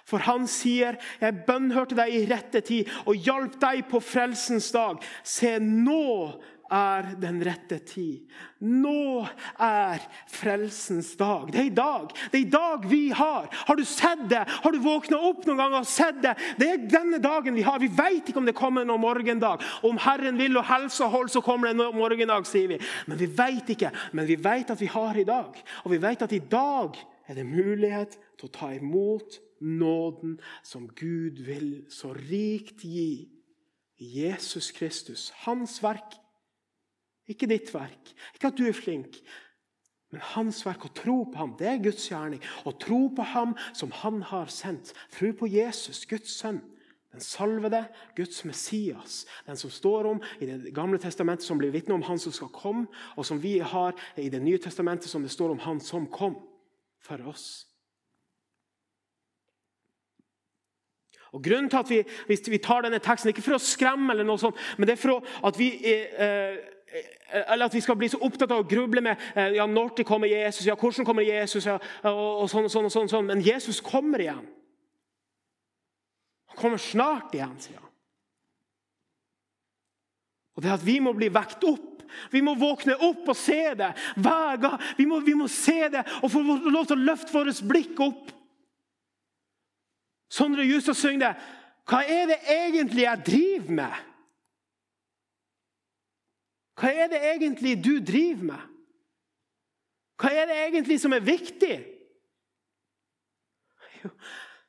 For 0.06 0.22
han 0.22 0.46
sier, 0.48 0.98
'Jeg 1.22 1.46
bønnhørte 1.48 1.96
deg 1.98 2.14
i 2.14 2.26
rette 2.30 2.62
tid 2.62 2.90
og 3.06 3.16
hjalp 3.16 3.58
deg 3.62 3.88
på 3.90 4.00
frelsens 4.00 4.70
dag.' 4.72 5.02
Se, 5.24 5.58
nå 5.60 6.42
er 6.74 7.12
den 7.22 7.38
rette 7.46 7.78
tid. 7.86 8.26
Nå 8.66 9.26
er 9.62 10.04
frelsens 10.32 11.12
dag. 11.20 11.52
Det 11.54 11.60
er 11.62 11.70
i 11.70 11.76
dag. 11.76 12.14
Det 12.32 12.40
er 12.40 12.46
i 12.46 12.52
dag 12.56 12.88
vi 12.90 13.02
har. 13.16 13.48
Har 13.52 13.78
du 13.78 13.86
sett 13.86 14.26
det? 14.32 14.44
Har 14.48 14.74
du 14.74 14.80
våkna 14.84 15.20
opp 15.30 15.46
noen 15.46 15.62
gang 15.62 15.78
og 15.80 15.88
sett 15.90 16.22
det? 16.24 16.36
Det 16.60 16.70
er 16.72 16.86
denne 16.90 17.22
dagen 17.24 17.58
vi 17.58 17.66
har. 17.66 17.80
Vi 17.82 17.92
vet 17.94 18.32
ikke 18.32 18.42
om 18.42 18.50
det 18.50 18.58
kommer 18.58 18.88
noen 18.88 19.04
morgendag. 19.04 19.64
Om 19.86 20.00
Herren 20.02 20.40
vil 20.42 20.58
og 20.58 20.68
helsa 20.70 21.10
hold, 21.12 21.32
så 21.34 21.44
kommer 21.46 21.70
det 21.70 21.78
en 21.78 21.98
morgendag, 21.98 22.48
sier 22.50 22.76
vi. 22.76 22.82
Men 23.10 23.22
vi 23.22 23.30
vet 23.30 23.74
ikke. 23.76 23.94
Men 24.18 24.30
vi 24.30 24.40
vet 24.42 24.74
at 24.74 24.82
vi 24.82 24.92
har 24.92 25.18
i 25.18 25.28
dag. 25.28 25.64
Og 25.86 25.94
vi 25.94 26.02
vet 26.02 26.26
at 26.26 26.36
i 26.36 26.44
dag 26.44 26.98
er 27.28 27.40
det 27.40 27.48
mulighet 27.48 28.18
til 28.38 28.50
å 28.50 28.54
ta 28.54 28.74
imot 28.76 29.40
nåden 29.66 30.38
som 30.66 30.90
Gud 30.98 31.40
vil 31.46 31.86
så 31.94 32.14
rikt 32.18 32.84
gi. 32.86 33.32
Jesus 33.96 34.74
Kristus, 34.76 35.30
hans 35.46 35.80
verk 35.84 36.18
ikke 37.30 37.50
ditt 37.50 37.74
verk, 37.74 38.14
ikke 38.36 38.52
at 38.52 38.58
du 38.58 38.66
er 38.68 38.78
flink. 38.78 39.20
Men 40.14 40.22
hans 40.36 40.62
verk, 40.64 40.86
å 40.86 40.94
tro 40.96 41.18
på 41.28 41.40
ham, 41.42 41.56
det 41.60 41.68
er 41.68 41.82
Guds 41.84 42.06
gjerning. 42.08 42.44
Å 42.64 42.72
tro 42.80 43.08
på 43.16 43.26
ham 43.34 43.56
som 43.76 43.92
han 44.04 44.22
har 44.30 44.52
sendt. 44.54 44.94
Tro 45.12 45.34
på 45.36 45.50
Jesus, 45.52 46.06
Guds 46.08 46.38
sønn. 46.38 46.62
Den 47.16 47.24
salvede, 47.24 47.82
Guds 48.16 48.44
Messias. 48.48 49.24
Den 49.48 49.58
som 49.60 49.72
står 49.72 50.10
om 50.14 50.22
i 50.40 50.46
Det 50.46 50.74
gamle 50.76 51.00
testamentet, 51.00 51.48
som 51.48 51.58
blir 51.58 51.72
vitne 51.72 51.96
om 51.96 52.04
han 52.04 52.20
som 52.20 52.32
skal 52.36 52.52
komme, 52.52 52.88
og 53.16 53.26
som 53.26 53.42
vi 53.42 53.58
har 53.60 53.96
i 54.16 54.30
Det 54.30 54.42
nye 54.44 54.60
testamentet, 54.60 55.10
som 55.10 55.24
det 55.24 55.32
står 55.32 55.56
om 55.56 55.60
han 55.60 55.80
som 55.80 56.08
kom 56.08 56.36
for 57.00 57.20
oss. 57.28 57.68
Og 61.36 61.44
grunnen 61.44 61.70
til 61.70 61.78
at 61.78 61.90
vi, 61.90 62.04
vi 62.52 62.58
tar 62.64 62.86
denne 62.86 63.00
teksten, 63.04 63.30
ikke 63.32 63.44
for 63.44 63.58
å 63.58 63.64
skremme, 63.64 64.14
eller 64.14 64.28
noe 64.28 64.40
sånt, 64.40 64.56
men 64.78 64.88
det 64.88 64.96
er 64.96 65.02
for 65.02 65.24
at 65.44 65.60
vi 65.60 65.72
eh, 65.84 66.75
eller 67.50 67.66
at 67.66 67.74
vi 67.74 67.82
skal 67.82 67.98
bli 68.00 68.10
så 68.10 68.20
opptatt 68.24 68.52
av 68.54 68.62
å 68.62 68.68
gruble 68.70 69.02
med 69.04 69.22
eh, 69.36 69.56
ja, 69.58 69.66
når 69.68 69.96
det 69.98 70.06
kommer 70.08 70.30
Jesus, 70.30 70.66
ja, 70.68 70.76
hvordan 70.80 71.08
kommer 71.08 71.26
Jesus, 71.26 71.66
ja, 71.68 71.80
og, 72.08 72.46
sånn 72.52 72.68
og 72.68 72.72
sånn, 72.72 72.88
og 72.88 72.94
sånn, 72.94 73.10
sånn. 73.12 73.32
Men 73.32 73.42
Jesus 73.44 73.82
kommer 73.84 74.22
igjen. 74.22 74.46
Han 76.54 76.62
kommer 76.62 76.82
snart 76.82 77.34
igjen, 77.36 77.58
sier 77.60 77.82
han. 77.82 77.92
Og 80.56 80.64
det 80.64 80.72
er 80.72 80.78
at 80.78 80.88
Vi 80.88 81.02
må 81.04 81.12
bli 81.18 81.28
vekt 81.34 81.66
opp. 81.68 81.92
Vi 82.32 82.40
må 82.46 82.54
våkne 82.56 82.96
opp 83.04 83.28
og 83.28 83.36
se 83.36 83.74
det 83.76 83.92
hver 84.16 84.62
gang. 84.62 84.80
Vi 84.96 85.08
må, 85.10 85.20
vi 85.26 85.34
må 85.36 85.50
se 85.52 85.90
det 85.92 86.06
og 86.22 86.32
få 86.32 86.44
lov 86.46 86.86
til 86.88 86.96
å 86.96 87.08
løfte 87.10 87.34
vårt 87.36 87.64
blikk 87.68 88.00
opp. 88.06 88.32
Sondre 90.32 90.64
Justad 90.64 90.96
synger 90.96 91.26
det. 91.26 91.34
Hva 91.86 92.06
er 92.08 92.30
det 92.32 92.40
egentlig 92.50 93.04
jeg 93.04 93.26
driver 93.28 93.76
med? 93.82 94.06
Hva 96.76 96.92
er 96.92 97.08
det 97.12 97.22
egentlig 97.24 97.78
du 97.84 97.94
driver 98.04 98.44
med? 98.52 98.64
Hva 100.20 100.32
er 100.32 100.50
det 100.50 100.58
egentlig 100.68 101.00
som 101.02 101.14
er 101.16 101.24
viktig? 101.24 101.76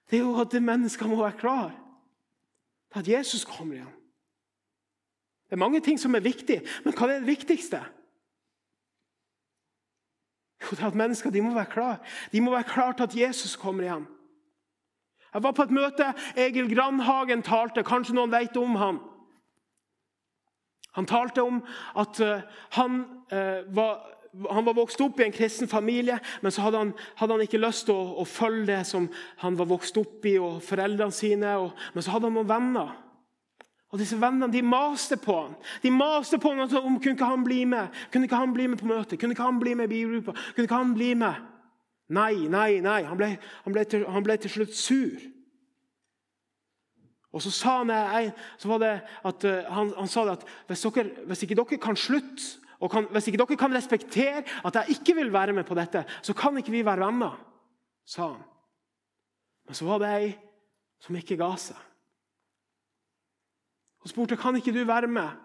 Det 0.07 0.19
er 0.19 0.23
jo 0.23 0.37
at 0.41 0.55
mennesker 0.63 1.09
må 1.11 1.19
være 1.19 1.39
klar 1.39 1.75
til 2.93 3.03
at 3.03 3.09
Jesus 3.09 3.45
kommer 3.45 3.75
igjen. 3.75 3.95
Det 5.47 5.55
er 5.55 5.63
mange 5.63 5.81
ting 5.81 5.99
som 6.01 6.15
er 6.15 6.25
viktig, 6.25 6.61
men 6.85 6.95
hva 6.95 7.07
er 7.07 7.21
det 7.21 7.29
viktigste? 7.29 7.83
Jo, 10.63 10.71
det 10.71 10.83
er 10.83 10.89
at 10.89 10.99
mennesker 10.99 11.31
de 11.31 11.43
må 11.43 11.55
være 11.55 11.71
klar. 11.71 11.99
De 12.33 12.41
må 12.41 12.51
være 12.51 12.71
klar 12.71 12.93
til 12.93 13.03
at 13.03 13.17
Jesus 13.17 13.57
kommer 13.57 13.83
igjen. 13.83 14.07
Jeg 15.35 15.43
var 15.43 15.53
på 15.53 15.63
et 15.63 15.75
møte. 15.75 16.15
Egil 16.37 16.71
Grandhagen 16.75 17.43
talte. 17.43 17.85
Kanskje 17.85 18.15
noen 18.17 18.33
vet 18.33 18.57
om 18.57 18.79
han. 18.81 18.99
Han 20.97 21.09
talte 21.09 21.45
om 21.45 21.63
at 21.99 22.21
eh, 22.25 22.45
han 22.77 23.01
eh, 23.33 23.65
var, 23.77 23.99
han 24.51 24.67
var 24.67 24.77
vokst 24.77 25.01
opp 25.05 25.21
i 25.21 25.27
en 25.27 25.35
kristen 25.35 25.69
familie, 25.69 26.19
men 26.41 26.53
så 26.53 26.67
hadde 26.67 26.83
han, 26.83 26.93
hadde 27.21 27.37
han 27.37 27.47
ikke 27.47 27.61
lyst 27.61 27.87
til 27.89 27.97
å, 27.97 28.15
å, 28.23 28.29
følge 28.29 28.71
det 28.73 28.83
som 28.89 29.09
han 29.43 29.59
var 29.59 29.69
vokst 29.71 29.99
opp 30.01 30.25
i, 30.29 30.37
og 30.41 30.63
foreldrene 30.65 31.15
sine. 31.15 31.57
Og, 31.63 31.75
men 31.95 32.05
så 32.05 32.17
hadde 32.17 32.31
han 32.31 32.39
noen 32.41 32.51
venner. 32.51 32.95
Og 33.95 34.01
disse 34.01 34.19
Vennene 34.21 34.51
de 34.53 34.65
maste 34.67 35.17
på 35.21 35.37
han. 35.39 35.55
De 35.83 35.93
maste 35.95 36.41
på 36.43 36.51
han 36.53 36.65
om 36.67 36.99
kunne 36.99 37.15
ikke 37.15 37.29
han 37.31 37.45
bli 37.47 37.63
med 37.71 37.95
Kunne 38.11 38.27
ikke 38.27 38.41
han 38.41 38.53
bli 38.53 38.67
med 38.67 38.81
på 38.81 38.89
møtet, 38.91 39.19
kunne 39.21 39.37
ikke 39.37 39.47
han 39.47 39.61
bli 39.63 39.77
med 39.79 39.89
i 39.89 39.95
bilgruppa. 39.95 40.35
Kunne 40.57 40.69
ikke 40.69 40.81
han 40.81 40.97
bli 40.97 41.13
med? 41.15 41.47
Nei, 42.09 42.47
nei, 42.51 42.81
nei. 42.83 43.01
Han 43.07 43.19
ble, 43.19 43.33
han 43.65 43.75
ble, 43.75 43.85
til, 43.85 44.05
han 44.11 44.27
ble 44.27 44.37
til 44.43 44.53
slutt 44.53 44.75
sur. 44.77 45.23
Og 47.37 47.43
så 47.45 47.53
sa 47.53 47.75
han, 47.83 48.31
så 48.57 48.69
var 48.71 48.81
det 48.81 48.93
at, 49.29 49.45
uh, 49.45 49.67
han, 49.69 49.93
han, 49.99 50.09
sa 50.09 50.25
at 50.33 50.45
hvis, 50.71 50.87
dere, 50.89 51.27
hvis 51.29 51.45
ikke 51.45 51.59
dere 51.59 51.79
kan 51.83 51.99
slutte, 52.01 52.63
og 52.81 52.91
kan, 52.93 53.09
hvis 53.13 53.29
ikke 53.29 53.41
dere 53.41 53.59
kan 53.61 53.75
respektere 53.77 54.43
at 54.65 54.81
jeg 54.81 54.97
ikke 54.99 55.17
vil 55.19 55.33
være 55.33 55.53
med 55.57 55.65
på 55.69 55.77
dette, 55.77 56.05
så 56.25 56.33
kan 56.37 56.57
ikke 56.57 56.73
vi 56.73 56.85
være 56.85 57.05
venner, 57.05 57.37
sa 58.09 58.31
han. 58.33 58.45
Men 59.69 59.77
så 59.77 59.89
var 59.89 60.01
det 60.01 60.13
ei 60.17 60.31
som 61.03 61.17
ikke 61.19 61.37
ga 61.37 61.51
seg. 61.61 61.77
Og 64.05 64.13
spurte 64.13 64.39
kan 64.39 64.57
ikke 64.57 64.73
du 64.73 64.85
være 64.87 65.11
med. 65.11 65.43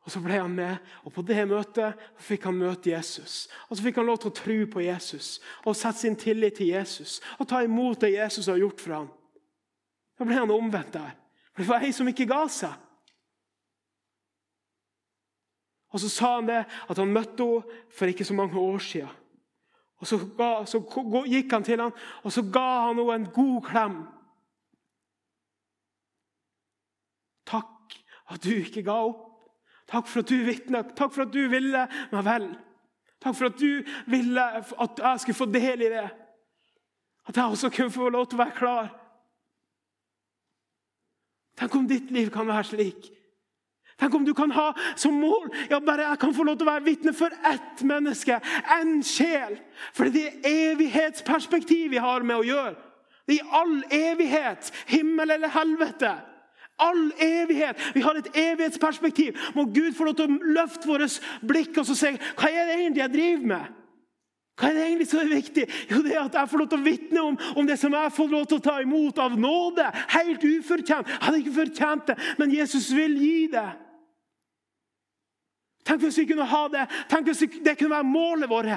Og 0.00 0.10
Så 0.10 0.20
ble 0.24 0.38
han 0.40 0.54
med, 0.56 0.78
og 1.04 1.12
på 1.12 1.22
det 1.28 1.42
møtet 1.46 1.98
fikk 2.24 2.46
han 2.48 2.56
møte 2.56 2.90
Jesus. 2.90 3.50
Og 3.68 3.76
Så 3.76 3.84
fikk 3.84 4.00
han 4.00 4.08
lov 4.08 4.22
til 4.22 4.30
å 4.30 4.38
tro 4.38 4.56
på 4.72 4.82
Jesus 4.82 5.38
og 5.62 5.76
sette 5.76 6.00
sin 6.00 6.16
tillit 6.16 6.56
til 6.56 6.72
Jesus 6.72 7.20
og 7.36 7.46
ta 7.50 7.60
imot 7.62 8.00
det 8.00 8.14
Jesus 8.16 8.48
har 8.48 8.58
gjort 8.58 8.80
for 8.80 8.96
ham. 8.96 9.10
Da 10.20 10.26
ble 10.28 10.36
han 10.36 10.52
omvendt 10.52 10.92
der. 10.92 11.14
For 11.54 11.62
det 11.62 11.70
var 11.70 11.84
ei 11.86 11.94
som 11.96 12.08
ikke 12.10 12.28
ga 12.28 12.42
seg. 12.52 12.74
Og 15.90 16.00
Så 16.00 16.10
sa 16.12 16.34
han 16.34 16.46
det 16.46 16.60
at 16.68 16.98
han 17.00 17.12
møtte 17.12 17.46
henne 17.46 17.80
for 17.96 18.12
ikke 18.12 18.24
så 18.28 18.36
mange 18.36 18.60
år 18.60 18.78
siden. 18.78 19.08
Og 20.00 20.06
Så, 20.06 20.18
ga, 20.36 20.64
så 20.64 20.80
gikk 21.26 21.52
han 21.52 21.64
til 21.64 21.80
ham, 21.80 21.92
og 22.24 22.32
så 22.32 22.42
ga 22.52 22.86
han 22.86 23.00
henne 23.00 23.14
en 23.14 23.26
god 23.32 23.62
klem. 23.64 23.96
Takk 27.48 27.96
at 28.30 28.44
du 28.44 28.52
ikke 28.60 28.84
ga 28.84 29.00
opp. 29.08 29.26
Takk 29.88 30.06
for 30.06 30.20
at 30.20 30.28
du 30.28 30.36
vitna. 30.44 30.82
Takk 30.82 31.12
for 31.12 31.24
at 31.24 31.32
du 31.32 31.48
ville 31.48 31.86
meg 32.12 32.24
vel. 32.24 32.48
Takk 33.20 33.36
for 33.36 33.50
at 33.50 33.58
du 33.58 33.82
ville 34.06 34.44
at 34.44 35.02
jeg 35.02 35.20
skulle 35.20 35.40
få 35.40 35.48
del 35.50 35.82
i 35.82 35.92
det. 35.96 36.08
At 37.26 37.36
jeg 37.36 37.44
også 37.44 37.70
kunne 37.70 37.90
få 37.90 38.08
lov 38.08 38.28
til 38.28 38.38
å 38.38 38.44
være 38.44 38.56
klar. 38.56 38.99
Tenk 41.60 41.74
om 41.76 41.88
ditt 41.88 42.10
liv 42.14 42.30
kan 42.32 42.48
være 42.48 42.70
slik. 42.72 43.10
Tenk 44.00 44.14
om 44.16 44.24
du 44.24 44.32
kan 44.32 44.52
ha 44.56 44.70
som 44.96 45.18
mål 45.20 45.50
ja, 45.68 45.76
bare 45.84 46.06
jeg 46.08 46.20
kan 46.22 46.32
få 46.32 46.46
lov 46.48 46.56
til 46.56 46.64
å 46.64 46.70
være 46.70 46.86
vitne 46.86 47.12
for 47.16 47.34
ett 47.50 47.82
menneske, 47.84 48.38
én 48.78 49.02
sjel. 49.04 49.58
For 49.92 50.08
det 50.08 50.24
er 50.40 50.70
evighetsperspektiv 50.72 51.90
vi 51.92 52.00
har 52.00 52.24
med 52.24 52.40
å 52.40 52.46
gjøre. 52.46 52.78
Det 53.28 53.36
er 53.36 53.44
i 53.44 53.58
all 53.60 53.74
evighet, 53.92 54.72
himmel 54.88 55.36
eller 55.36 55.52
helvete. 55.52 56.14
All 56.80 57.10
evighet. 57.20 57.76
Vi 57.92 58.00
har 58.00 58.16
et 58.16 58.30
evighetsperspektiv. 58.32 59.36
Må 59.54 59.66
Gud 59.68 59.92
få 59.94 60.08
lov 60.08 60.16
til 60.16 60.32
å 60.32 60.54
løfte 60.56 60.88
vårt 60.88 61.20
blikk 61.44 61.76
og 61.76 61.90
så 61.90 61.98
si 61.98 62.14
hva 62.16 62.48
er 62.48 62.70
det 62.70 62.78
egentlig 62.78 63.04
jeg 63.04 63.14
driver 63.18 63.52
med? 63.52 63.79
Hva 64.60 64.68
er 64.68 64.76
det 64.76 64.86
egentlig 64.86 65.08
som 65.08 65.22
er 65.22 65.30
viktig? 65.32 65.66
Jo, 65.90 66.02
det 66.04 66.14
er 66.14 66.24
At 66.26 66.34
jeg 66.36 66.50
får 66.52 66.62
lov 66.62 66.70
til 66.70 66.80
å 66.80 66.84
vitne 66.84 67.26
om, 67.30 67.38
om 67.56 67.68
det 67.68 67.78
som 67.80 67.94
jeg 67.96 68.12
får 68.12 68.32
lov 68.34 68.48
til 68.48 68.60
å 68.60 68.64
ta 68.64 68.80
imot 68.84 69.18
av 69.18 69.38
nåde. 69.40 69.86
Helt 70.12 70.44
ufortjent. 70.44 71.08
Jeg 71.08 71.22
hadde 71.24 71.40
ikke 71.40 71.60
fortjent 71.62 72.10
det, 72.12 72.18
men 72.38 72.52
Jesus 72.52 72.90
vil 72.92 73.16
gi 73.16 73.46
det. 73.54 73.70
Tenk 75.90 76.04
hvis 76.04 76.18
vi 76.20 76.26
kunne 76.28 76.44
ha 76.46 76.60
det 76.70 76.82
Tenk 77.10 77.26
hvis 77.26 77.40
det 77.64 77.72
kunne 77.78 77.96
være 77.96 78.06
målet 78.06 78.50
vårt. 78.50 78.68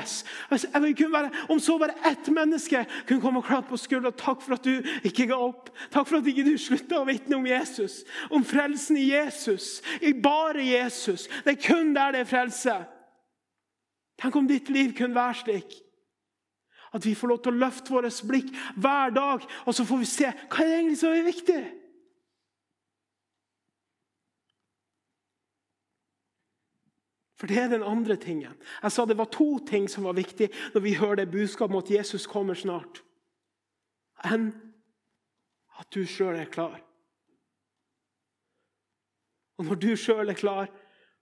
Være, 0.50 1.30
om 1.52 1.60
så 1.60 1.76
bare 1.78 1.98
ett 2.10 2.30
menneske 2.32 2.86
kunne 3.08 3.22
komme 3.22 3.43
og 3.43 3.46
klappe 3.46 3.74
på 3.74 3.78
skuldra. 3.78 4.13
Takk 4.17 4.41
for 4.41 4.56
at 4.56 4.65
du 4.65 4.80
ikke 5.04 5.28
ga 5.30 5.38
opp. 5.50 5.69
Takk 5.93 6.08
for 6.08 6.22
at 6.22 6.32
ikke 6.32 6.48
du 6.48 6.56
slutta 6.58 7.02
å 7.02 7.08
vitne 7.10 7.38
om 7.38 7.46
Jesus. 7.48 8.02
Om 8.32 8.48
frelsen 8.48 8.98
i 8.98 9.10
Jesus. 9.12 9.82
I 10.02 10.15
bare 10.15 10.63
Jesus. 10.63 11.28
Det 11.43 11.58
er 11.58 11.63
kun 11.67 11.93
der 11.93 12.15
det 12.15 12.24
er 12.24 12.32
frelse. 12.32 12.80
Tenk 14.21 14.36
om 14.36 14.47
ditt 14.47 14.69
liv 14.69 14.93
kunne 14.97 15.17
være 15.17 15.39
slik. 15.41 15.78
At 16.93 17.06
vi 17.06 17.15
får 17.17 17.32
lov 17.32 17.39
til 17.41 17.56
å 17.56 17.62
løfte 17.63 17.93
vårt 17.93 18.26
blikk 18.30 18.52
hver 18.78 19.13
dag, 19.15 19.45
og 19.65 19.73
så 19.73 19.86
får 19.86 20.04
vi 20.04 20.10
se 20.10 20.28
hva 20.30 20.60
er 20.62 20.69
det 20.69 20.76
egentlig 20.78 20.99
som 21.02 21.15
er 21.15 21.26
viktig. 21.26 21.62
For 27.43 27.49
det 27.52 27.58
er 27.60 27.73
den 27.73 27.84
andre 27.84 28.15
tingen. 28.15 28.54
Jeg 28.84 28.91
sa 28.91 29.04
Det 29.06 29.17
var 29.19 29.28
to 29.34 29.58
ting 29.67 29.89
som 29.91 30.06
var 30.08 30.15
viktig 30.15 30.47
når 30.71 30.82
vi 30.86 30.93
hører 30.95 31.15
det 31.23 31.34
budskapet 31.34 31.76
om 31.76 31.82
at 31.82 31.91
Jesus 31.91 32.28
kommer 32.30 32.56
snart. 32.56 33.02
Enn 34.23 34.54
at 35.82 35.89
du 35.91 36.06
sjøl 36.08 36.38
er 36.39 36.47
klar. 36.47 36.78
Og 39.60 39.67
når 39.67 39.76
du 39.76 39.91
sjøl 39.99 40.30
er 40.32 40.39
klar, 40.39 40.71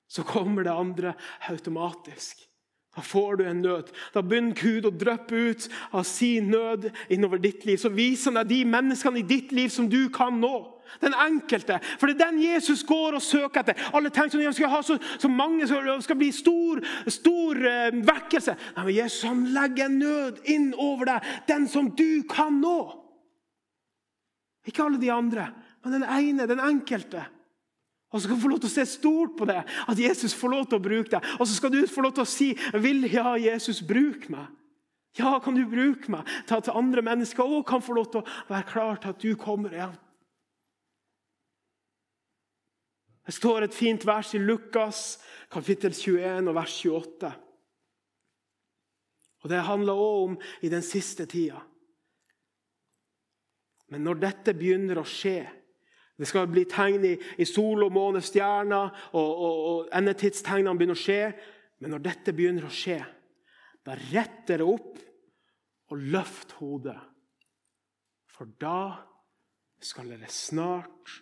så 0.06 0.22
kommer 0.28 0.68
det 0.68 0.76
andre 0.76 1.16
automatisk. 1.50 2.51
Da 2.96 3.02
får 3.02 3.36
du 3.36 3.46
en 3.48 3.62
nød. 3.62 3.92
Da 4.14 4.22
begynner 4.22 4.58
Gud 4.58 4.86
å 4.86 4.92
dryppe 4.92 5.36
ut 5.36 5.68
av 5.96 6.04
sin 6.04 6.50
nød 6.52 6.90
innover 7.10 7.40
ditt 7.40 7.64
liv. 7.66 7.80
Så 7.80 7.92
viser 7.94 8.32
han 8.32 8.42
deg 8.42 8.52
de 8.52 8.60
menneskene 8.68 9.22
i 9.22 9.28
ditt 9.28 9.54
liv 9.56 9.72
som 9.72 9.88
du 9.90 10.10
kan 10.12 10.42
nå. 10.42 10.56
Den 11.00 11.16
enkelte. 11.16 11.78
For 11.96 12.10
det 12.12 12.18
er 12.18 12.26
den 12.26 12.42
Jesus 12.44 12.84
går 12.84 13.16
og 13.16 13.24
søker 13.24 13.62
etter. 13.62 13.80
Alle 13.96 14.12
tenker 14.12 14.36
sånn, 14.36 14.44
at 14.50 14.58
skal 14.58 14.74
ha 14.74 14.82
så, 14.84 14.98
så 15.24 15.32
mange, 15.32 15.64
så 15.70 15.80
det 15.86 15.96
skal 16.04 16.20
bli 16.20 16.34
stor, 16.36 16.82
stor 17.08 17.62
uh, 17.64 18.02
vekkelse. 18.12 18.58
Nei, 18.76 18.84
men 18.84 18.98
Jesus 18.98 19.30
han 19.30 19.46
legger 19.56 19.88
en 19.88 20.00
nød 20.02 20.42
inn 20.52 20.74
over 20.76 21.14
deg. 21.14 21.30
Den 21.48 21.70
som 21.72 21.94
du 21.96 22.26
kan 22.28 22.60
nå. 22.60 22.80
Ikke 24.68 24.84
alle 24.84 25.00
de 25.02 25.10
andre, 25.10 25.48
men 25.82 25.96
den 25.96 26.04
ene, 26.06 26.50
den 26.50 26.60
enkelte. 26.62 27.24
Og 28.12 28.20
så 28.20 28.26
skal 28.26 28.36
du 28.36 28.44
få 28.44 28.52
lov 28.52 28.60
til 28.60 28.68
å 28.68 28.74
se 28.74 28.86
stort 28.92 29.38
på 29.40 29.48
det, 29.48 29.62
at 29.64 30.00
Jesus 30.00 30.34
får 30.36 30.52
lov 30.52 30.66
til 30.68 30.82
å 30.82 30.84
bruke 30.84 31.12
deg. 31.14 31.28
Og 31.40 31.48
så 31.48 31.56
skal 31.56 31.72
du 31.72 31.80
få 31.88 32.04
lov 32.04 32.16
til 32.18 32.26
å 32.26 32.32
si 32.32 32.50
vil 32.84 33.06
ja, 33.08 33.38
Jesus, 33.40 33.80
bruk 33.88 34.28
meg. 34.34 34.50
Ja, 35.20 35.38
kan 35.44 35.56
du 35.56 35.64
bruke 35.68 36.12
meg 36.12 36.28
til 36.48 36.60
at 36.60 36.72
andre 36.72 37.04
mennesker 37.04 37.44
òg 37.44 37.66
kan 37.68 37.84
få 37.84 37.96
lov 37.96 38.12
til 38.12 38.22
å 38.22 38.52
være 38.52 38.68
klar 38.68 39.00
til 39.00 39.16
at 39.16 39.24
du 39.24 39.32
kommer. 39.40 39.76
igjen? 39.76 39.96
Det 43.28 43.36
står 43.38 43.64
et 43.64 43.76
fint 43.76 44.04
vers 44.08 44.34
i 44.36 44.44
Lukas 44.44 45.20
kapittel 45.52 45.94
21 45.96 46.52
og 46.52 46.58
vers 46.58 46.78
28. 46.84 47.32
Og 49.42 49.50
Det 49.50 49.64
handler 49.66 50.04
òg 50.04 50.24
om 50.26 50.38
i 50.62 50.70
den 50.70 50.84
siste 50.86 51.26
tida. 51.26 51.62
Men 53.92 54.04
når 54.04 54.20
dette 54.20 54.56
begynner 54.56 55.00
å 55.00 55.08
skje 55.08 55.44
det 56.22 56.28
skal 56.30 56.46
bli 56.46 56.68
tegn 56.70 57.06
i, 57.10 57.16
i 57.42 57.46
sol 57.50 57.82
og 57.82 57.96
måne, 57.96 58.22
stjerner, 58.22 58.92
og, 59.18 59.30
og, 59.32 59.62
og 59.72 59.88
endetidstegnene 59.98 60.78
begynner 60.78 61.00
å 61.00 61.02
skje. 61.02 61.24
Men 61.82 61.96
når 61.96 62.04
dette 62.06 62.34
begynner 62.38 62.68
å 62.68 62.74
skje, 62.74 63.00
da 63.82 63.96
rett 64.12 64.44
dere 64.46 64.68
opp 64.70 65.00
og 65.90 66.04
løft 66.14 66.54
hodet. 66.60 67.00
For 68.30 68.54
da 68.62 69.02
skal 69.82 70.14
dere 70.14 70.30
snart 70.30 71.16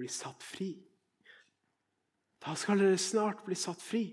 bli 0.00 0.08
satt 0.08 0.48
fri. 0.48 0.72
Da 2.40 2.56
skal 2.56 2.80
dere 2.80 2.96
snart 2.96 3.44
bli 3.44 3.58
satt 3.58 3.84
fri. 3.84 4.06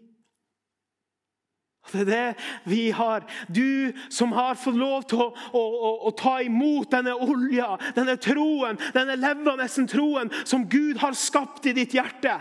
Det 1.92 2.02
er 2.02 2.10
det 2.10 2.46
vi 2.66 2.90
har. 2.90 3.24
Du 3.48 3.94
som 4.10 4.32
har 4.32 4.56
fått 4.60 4.76
lov 4.76 5.06
til 5.08 5.22
å, 5.24 5.28
å, 5.54 5.62
å, 5.62 5.92
å 6.10 6.12
ta 6.18 6.38
imot 6.44 6.92
denne 6.92 7.16
olja, 7.16 7.76
denne 7.96 8.18
troen, 8.22 8.80
denne 8.96 9.16
levende 9.16 9.68
troen 9.88 10.32
som 10.44 10.68
Gud 10.70 11.00
har 11.04 11.16
skapt 11.16 11.66
i 11.66 11.76
ditt 11.78 11.96
hjerte, 11.96 12.36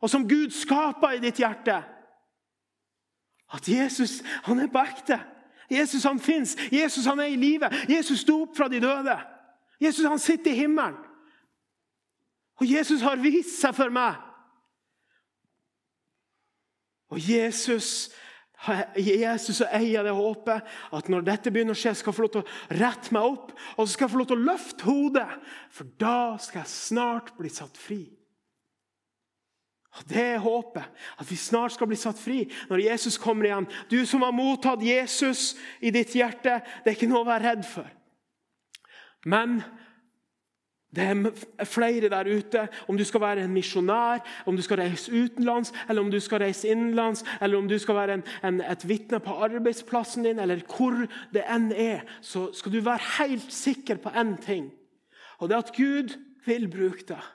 og 0.00 0.10
som 0.10 0.28
Gud 0.28 0.52
skaper 0.52 1.16
i 1.16 1.22
ditt 1.24 1.40
hjerte. 1.40 1.82
At 3.54 3.68
Jesus 3.68 4.22
han 4.48 4.60
er 4.60 4.72
på 4.72 4.82
ekte. 4.82 5.20
Jesus 5.70 6.04
han 6.04 6.20
fins. 6.20 6.56
Jesus 6.72 7.06
han 7.06 7.20
er 7.20 7.32
i 7.32 7.36
live. 7.40 7.70
Jesus 7.88 8.20
sto 8.20 8.42
opp 8.42 8.56
fra 8.56 8.68
de 8.68 8.80
døde. 8.82 9.16
Jesus 9.80 10.06
han 10.06 10.18
sitter 10.18 10.50
i 10.50 10.64
himmelen. 10.64 10.96
Og 12.60 12.70
Jesus 12.70 13.02
har 13.02 13.18
vist 13.18 13.58
seg 13.60 13.74
for 13.74 13.90
meg. 13.90 14.18
Og 17.10 17.18
Jesus 17.20 18.10
Jesus 18.96 19.60
og 19.64 19.70
eier 19.76 20.06
det 20.06 20.14
håpet 20.16 20.74
at 20.96 21.08
når 21.12 21.26
dette 21.26 21.52
begynner 21.52 21.76
å 21.76 21.78
skje, 21.78 21.94
skal 21.98 22.12
jeg 22.12 22.18
få 22.18 22.26
lov 22.26 22.34
til 22.34 22.44
å 22.44 22.80
rette 22.80 23.14
meg 23.14 23.28
opp 23.28 23.54
og 23.76 23.84
så 23.84 23.90
skal 23.92 24.06
jeg 24.06 24.14
få 24.14 24.20
lov 24.20 24.28
til 24.30 24.40
å 24.40 24.48
løfte 24.50 24.88
hodet. 24.88 25.30
For 25.74 25.96
da 26.00 26.18
skal 26.42 26.62
jeg 26.62 26.72
snart 26.72 27.32
bli 27.38 27.52
satt 27.52 27.80
fri. 27.80 28.02
Og 29.94 30.08
Det 30.10 30.22
er 30.22 30.42
håpet, 30.42 30.86
at 31.18 31.30
vi 31.30 31.36
snart 31.38 31.76
skal 31.76 31.86
bli 31.86 31.96
satt 31.98 32.18
fri 32.18 32.40
når 32.70 32.82
Jesus 32.88 33.18
kommer 33.20 33.46
igjen. 33.46 33.68
Du 33.90 34.00
som 34.06 34.24
har 34.26 34.34
mottatt 34.34 34.82
Jesus 34.82 35.52
i 35.78 35.92
ditt 35.94 36.16
hjerte, 36.18 36.58
det 36.82 36.90
er 36.90 36.96
ikke 36.96 37.10
noe 37.10 37.22
å 37.22 37.28
være 37.28 37.52
redd 37.52 37.68
for. 37.68 37.86
Men 39.24 39.60
det 40.94 41.04
er 41.58 41.64
flere 41.64 42.08
der 42.08 42.28
ute. 42.36 42.68
Om 42.88 42.98
du 42.98 43.04
skal 43.04 43.20
være 43.20 43.44
en 43.44 43.54
misjonær, 43.54 44.22
om 44.46 44.56
du 44.56 44.62
skal 44.62 44.80
reise 44.80 45.12
utenlands, 45.12 45.72
eller 45.88 46.02
om 46.02 46.10
du 46.10 46.20
skal 46.20 46.38
reise 46.38 46.68
innenlands, 46.68 47.24
eller 47.40 47.58
om 47.58 47.68
du 47.68 47.78
skal 47.78 47.94
være 47.94 48.14
en, 48.14 48.24
en, 48.44 48.60
et 48.60 48.88
vitne 48.88 49.20
på 49.20 49.34
arbeidsplassen 49.46 50.24
din, 50.24 50.38
eller 50.38 50.62
hvor 50.76 51.06
det 51.34 51.44
enn 51.50 51.72
er, 51.72 52.06
så 52.20 52.48
skal 52.54 52.72
du 52.72 52.80
være 52.84 53.10
helt 53.18 53.52
sikker 53.52 53.96
på 54.02 54.14
én 54.14 54.36
ting. 54.44 54.70
Og 55.38 55.48
det 55.48 55.56
er 55.56 55.66
at 55.66 55.76
Gud 55.76 56.14
vil 56.46 56.68
bruke 56.70 57.04
deg. 57.08 57.30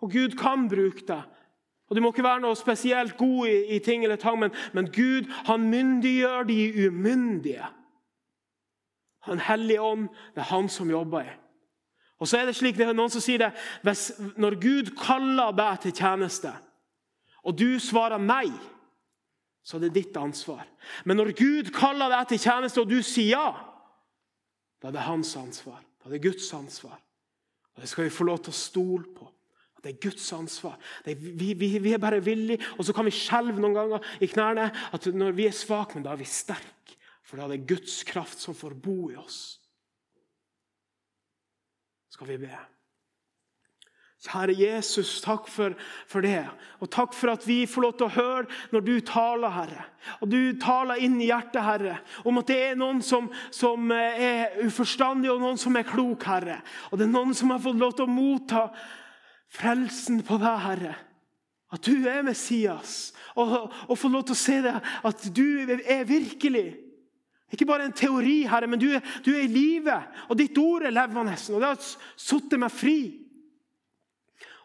Og 0.00 0.12
Gud 0.12 0.36
kan 0.38 0.68
bruke 0.68 1.06
deg. 1.08 1.22
Og 1.88 1.96
Du 1.96 2.02
må 2.04 2.10
ikke 2.12 2.26
være 2.26 2.44
noe 2.44 2.56
spesielt 2.56 3.16
god 3.16 3.48
i, 3.48 3.76
i 3.76 3.78
ting 3.80 4.02
eller 4.04 4.20
tang, 4.20 4.38
men, 4.38 4.52
men 4.76 4.90
Gud 4.92 5.30
han 5.48 5.70
myndiggjør 5.70 6.42
de 6.50 6.88
umyndige. 6.88 7.64
Han 9.24 9.40
hellige 9.40 9.80
ånd, 9.82 10.08
det 10.34 10.44
er 10.44 10.52
han 10.52 10.68
som 10.68 10.90
jobber 10.90 11.24
i. 11.24 11.32
Og 12.18 12.28
så 12.28 12.40
er 12.40 12.48
det 12.48 12.56
slik, 12.58 12.76
det 12.78 12.88
er 12.88 12.96
Noen 12.96 13.12
som 13.12 13.22
sier 13.22 13.44
det 13.44 13.52
hvis, 13.86 14.10
Når 14.40 14.58
Gud 14.62 14.90
kaller 14.98 15.54
deg 15.56 15.84
til 15.84 15.94
tjeneste, 16.00 16.52
og 17.46 17.54
du 17.56 17.78
svarer 17.80 18.20
nei, 18.20 18.50
så 19.62 19.76
er 19.76 19.86
det 19.86 19.94
ditt 19.94 20.16
ansvar. 20.18 20.64
Men 21.04 21.20
når 21.20 21.32
Gud 21.38 21.70
kaller 21.76 22.10
deg 22.12 22.32
til 22.32 22.42
tjeneste, 22.42 22.82
og 22.82 22.90
du 22.90 22.98
sier 23.04 23.36
ja, 23.36 23.48
da 24.82 24.90
er 24.90 24.96
det 24.96 25.06
hans 25.06 25.30
ansvar. 25.38 25.80
Da 25.98 26.08
er 26.08 26.16
det 26.16 26.24
Guds 26.26 26.48
ansvar. 26.54 26.98
Og 27.74 27.82
Det 27.82 27.88
skal 27.90 28.06
vi 28.06 28.14
få 28.14 28.26
lov 28.26 28.40
til 28.42 28.54
å 28.54 28.58
stole 28.58 29.06
på. 29.14 29.28
Det 29.82 29.92
er 29.92 30.00
Guds 30.02 30.26
ansvar. 30.34 30.74
Er, 31.06 31.14
vi, 31.14 31.52
vi, 31.54 31.70
vi, 31.78 31.92
er 31.94 32.02
bare 32.02 32.18
villige, 32.24 32.64
og 32.78 32.86
så 32.86 32.94
kan 32.94 33.06
vi 33.06 33.14
skjelve 33.14 33.62
noen 33.62 33.76
ganger 33.76 34.10
i 34.20 34.26
knærne. 34.30 34.70
at 34.92 35.06
Når 35.06 35.36
vi 35.38 35.46
er 35.46 35.54
svake, 35.54 35.94
men 35.94 36.06
da 36.06 36.12
er 36.12 36.20
vi 36.20 36.26
sterke. 36.26 36.98
For 37.22 37.38
da 37.38 37.46
er 37.46 37.54
det 37.54 37.68
Guds 37.68 38.02
kraft 38.08 38.42
som 38.42 38.56
får 38.56 38.74
bo 38.82 39.10
i 39.12 39.18
oss 39.20 39.57
skal 42.12 42.28
vi 42.32 42.42
be. 42.46 42.58
Kjære 44.18 44.56
Jesus, 44.58 45.20
takk 45.22 45.46
for, 45.46 45.76
for, 46.10 46.24
det. 46.26 46.42
Og 46.82 46.90
takk 46.90 47.12
for 47.14 47.30
at 47.30 47.44
vi 47.46 47.60
får 47.70 47.84
lov 47.84 47.92
til 47.98 48.08
å 48.08 48.14
høre 48.16 48.72
når 48.72 48.82
du 48.82 48.94
taler, 49.06 49.52
Herre. 49.54 49.84
Og 50.18 50.32
du 50.32 50.40
taler 50.58 51.04
inn 51.06 51.20
i 51.22 51.28
hjertet, 51.28 51.60
Herre, 51.62 52.00
om 52.26 52.40
at 52.40 52.50
det 52.50 52.56
er 52.64 52.80
noen 52.80 52.98
som, 53.04 53.28
som 53.54 53.92
er 53.94 54.58
uforstandige, 54.64 55.36
og 55.36 55.44
noen 55.44 55.60
som 55.60 55.78
er 55.78 55.86
klok, 55.86 56.26
Herre. 56.26 56.58
Og 56.90 56.98
det 56.98 57.06
er 57.06 57.14
noen 57.14 57.36
som 57.38 57.54
har 57.54 57.62
fått 57.62 57.78
lov 57.78 57.94
til 57.94 58.08
å 58.08 58.16
motta 58.16 58.64
frelsen 59.54 60.24
på 60.26 60.40
deg, 60.42 60.58
Herre. 60.66 60.96
At 61.70 61.86
du 61.86 62.08
er 62.10 62.26
Messias. 62.26 63.12
Og, 63.38 63.70
og 63.86 63.98
få 64.00 64.10
lov 64.10 64.26
til 64.26 64.34
å 64.34 64.42
se 64.42 64.58
det, 64.66 64.74
at 64.82 65.26
du 65.30 65.46
er 65.78 66.02
virkelig. 66.08 66.72
Ikke 67.52 67.66
bare 67.68 67.86
en 67.88 67.96
teori, 67.96 68.42
Herre, 68.48 68.68
men 68.68 68.80
du, 68.80 68.90
du 69.24 69.30
er 69.32 69.46
i 69.46 69.52
live, 69.52 69.94
og 70.28 70.36
ditt 70.36 70.58
ord 70.60 70.84
er 70.84 70.92
levende. 70.92 71.36
Og 71.54 71.62
det 71.62 71.70
har 71.70 71.80
satt 71.80 72.58
meg 72.60 72.74
fri. 72.74 72.98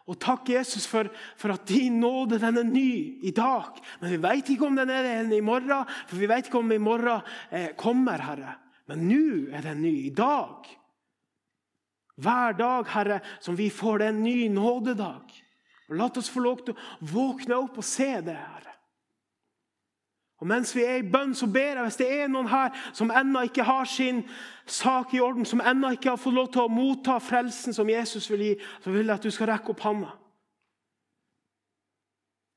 Og 0.04 0.18
takk, 0.20 0.50
Jesus, 0.52 0.84
for, 0.88 1.08
for, 1.40 1.54
at 1.54 1.64
din 1.68 1.96
nåde 2.02 2.36
den 2.42 2.60
er 2.60 2.68
ny 2.68 2.90
i 3.24 3.32
dag. 3.32 3.78
Men 4.02 4.12
vi 4.12 4.20
vet 4.20 4.50
ikke 4.52 4.68
om 4.68 4.76
den 4.76 4.92
er 4.92 5.06
det 5.24 5.38
i 5.38 5.44
morgen, 5.44 5.88
for 6.10 6.20
vi 6.20 6.28
vet 6.28 6.50
ikke 6.50 6.60
om 6.60 6.74
i 6.76 6.82
morgen 6.82 7.24
eh, 7.48 7.70
kommer, 7.80 8.20
Herre. 8.20 8.58
Men 8.90 9.06
nå 9.08 9.24
er 9.48 9.64
den 9.64 9.80
ny. 9.80 9.94
I 10.10 10.12
dag. 10.12 10.68
Hver 12.20 12.58
dag, 12.58 12.90
Herre, 12.92 13.22
som 13.40 13.56
vi 13.56 13.70
får 13.72 14.02
det 14.02 14.10
en 14.12 14.22
ny 14.26 14.36
nådedag. 14.52 15.32
Og 15.88 15.96
La 15.96 16.10
oss 16.12 16.28
få 16.32 16.44
lov 16.44 16.60
til 16.66 16.76
å 16.76 17.08
våkne 17.14 17.56
opp 17.64 17.80
og 17.80 17.88
se 17.88 18.10
det, 18.24 18.36
Herre. 18.36 18.73
Og 20.44 20.48
Mens 20.48 20.74
vi 20.76 20.82
er 20.84 20.98
i 21.00 21.06
bønn, 21.08 21.30
så 21.32 21.46
ber 21.48 21.78
jeg 21.78 21.82
hvis 21.86 21.96
det 21.96 22.06
er 22.12 22.26
noen 22.28 22.50
her 22.52 22.74
som 22.92 23.08
ennå 23.08 23.46
ikke 23.46 23.64
har 23.64 23.86
sin 23.88 24.18
sak 24.68 25.14
i 25.16 25.20
orden, 25.24 25.46
som 25.48 25.62
ennå 25.64 25.94
ikke 25.94 26.10
har 26.12 26.20
fått 26.20 26.36
lov 26.36 26.50
til 26.52 26.66
å 26.66 26.72
motta 26.72 27.14
frelsen 27.16 27.72
som 27.72 27.88
Jesus 27.88 28.28
vil 28.28 28.42
gi, 28.44 28.50
så 28.84 28.92
vil 28.92 29.08
jeg 29.08 29.14
at 29.14 29.24
du 29.24 29.32
skal 29.32 29.48
rekke 29.48 29.72
opp 29.72 29.80
handa. 29.86 30.10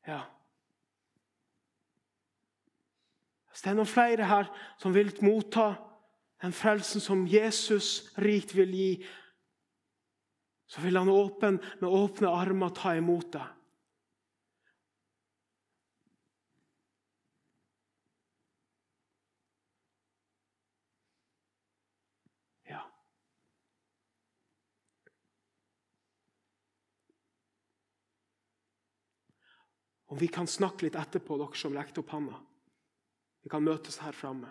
Ja. 0.03 0.19
Hvis 3.47 3.63
det 3.63 3.71
er 3.71 3.79
noen 3.79 3.93
flere 3.95 4.27
her 4.27 4.51
som 4.83 4.91
vil 4.91 5.15
motta 5.23 5.69
den 6.43 6.51
frelsen 6.51 6.99
som 6.99 7.23
Jesus 7.23 8.09
rikt 8.19 8.51
vil 8.51 8.75
gi, 8.75 8.91
så 10.67 10.83
vil 10.83 10.99
han 10.99 11.07
åpen, 11.07 11.63
med 11.79 11.87
åpne 12.03 12.35
armer 12.35 12.75
ta 12.75 12.99
imot 12.99 13.31
deg. 13.39 13.56
Om 30.07 30.17
vi 30.17 30.29
kan 30.31 30.47
snakke 30.47 30.87
litt 30.87 30.95
etterpå, 30.95 31.35
dere 31.39 31.59
som 31.59 31.75
rekte 31.75 32.01
opp 32.03 32.13
handa. 32.15 32.37
Vi 33.43 33.51
kan 33.51 33.63
møtes 33.63 33.99
her 34.03 34.15
framme. 34.15 34.49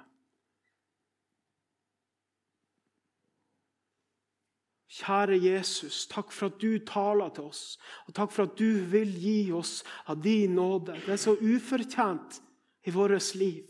Kjære 4.97 5.37
Jesus, 5.43 6.07
takk 6.09 6.31
for 6.33 6.49
at 6.49 6.61
du 6.63 6.79
taler 6.89 7.33
til 7.37 7.51
oss, 7.51 7.63
og 8.09 8.15
takk 8.17 8.31
for 8.33 8.49
at 8.49 8.55
du 8.57 8.81
vil 8.89 9.11
gi 9.21 9.51
oss 9.53 9.83
av 10.09 10.23
din 10.25 10.55
nåde. 10.57 10.95
Det 11.05 11.17
er 11.17 11.21
så 11.21 11.35
ufortjent 11.37 12.39
i 12.87 12.95
vårt 12.95 13.35
liv. 13.37 13.67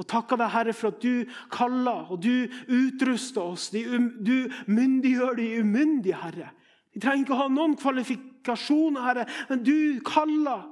Og 0.00 0.08
takker 0.08 0.40
deg, 0.40 0.50
Herre, 0.50 0.74
for 0.74 0.94
at 0.94 1.02
du 1.04 1.28
kaller 1.52 2.08
og 2.10 2.22
du 2.24 2.48
utruster 2.72 3.44
oss. 3.44 3.68
Du 3.70 4.48
myndiggjør 4.66 5.36
de 5.36 5.48
umyndige, 5.60 6.16
Herre. 6.16 6.50
Vi 6.90 7.02
trenger 7.04 7.26
ikke 7.26 7.36
å 7.36 7.42
ha 7.44 7.48
noen 7.52 7.76
kvalifikasjoner, 7.78 9.04
Herre, 9.04 9.26
men 9.50 9.62
du 9.66 10.00
kaller 10.06 10.64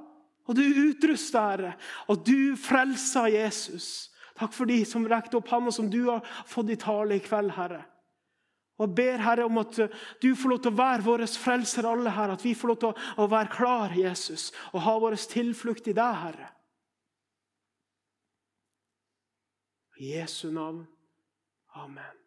og 0.49 0.57
du 0.57 0.63
utruster, 0.65 1.45
Herre, 1.51 1.75
og 2.09 2.23
du 2.25 2.55
frelser 2.57 3.29
Jesus. 3.35 4.09
Takk 4.39 4.55
for 4.55 4.69
de 4.69 4.81
som 4.87 5.05
rekte 5.07 5.37
opp 5.37 5.51
hånda, 5.51 5.71
som 5.75 5.89
du 5.91 6.01
har 6.07 6.25
fått 6.49 6.71
i 6.73 6.79
tale 6.79 7.19
i 7.19 7.23
kveld, 7.23 7.53
Herre. 7.53 7.83
Og 8.79 8.87
Jeg 8.87 8.95
ber 8.95 9.23
Herre 9.25 9.45
om 9.45 9.57
at 9.59 9.75
du 10.23 10.29
får 10.39 10.53
lov 10.53 10.61
til 10.63 10.71
å 10.71 10.79
være 10.79 11.03
vår 11.03 11.25
frelser, 11.35 11.85
alle 11.85 12.13
her. 12.15 12.31
At 12.31 12.45
vi 12.45 12.53
får 12.55 12.71
lov 12.71 12.77
til 12.79 13.01
å 13.19 13.27
være 13.27 13.51
klar, 13.51 13.95
Jesus, 13.97 14.53
og 14.71 14.85
ha 14.87 14.95
vår 15.03 15.19
tilflukt 15.19 15.91
i 15.91 15.97
deg, 15.97 16.21
Herre. 16.23 16.47
I 19.99 20.15
Jesu 20.15 20.47
navn. 20.55 20.85
Amen. 21.75 22.18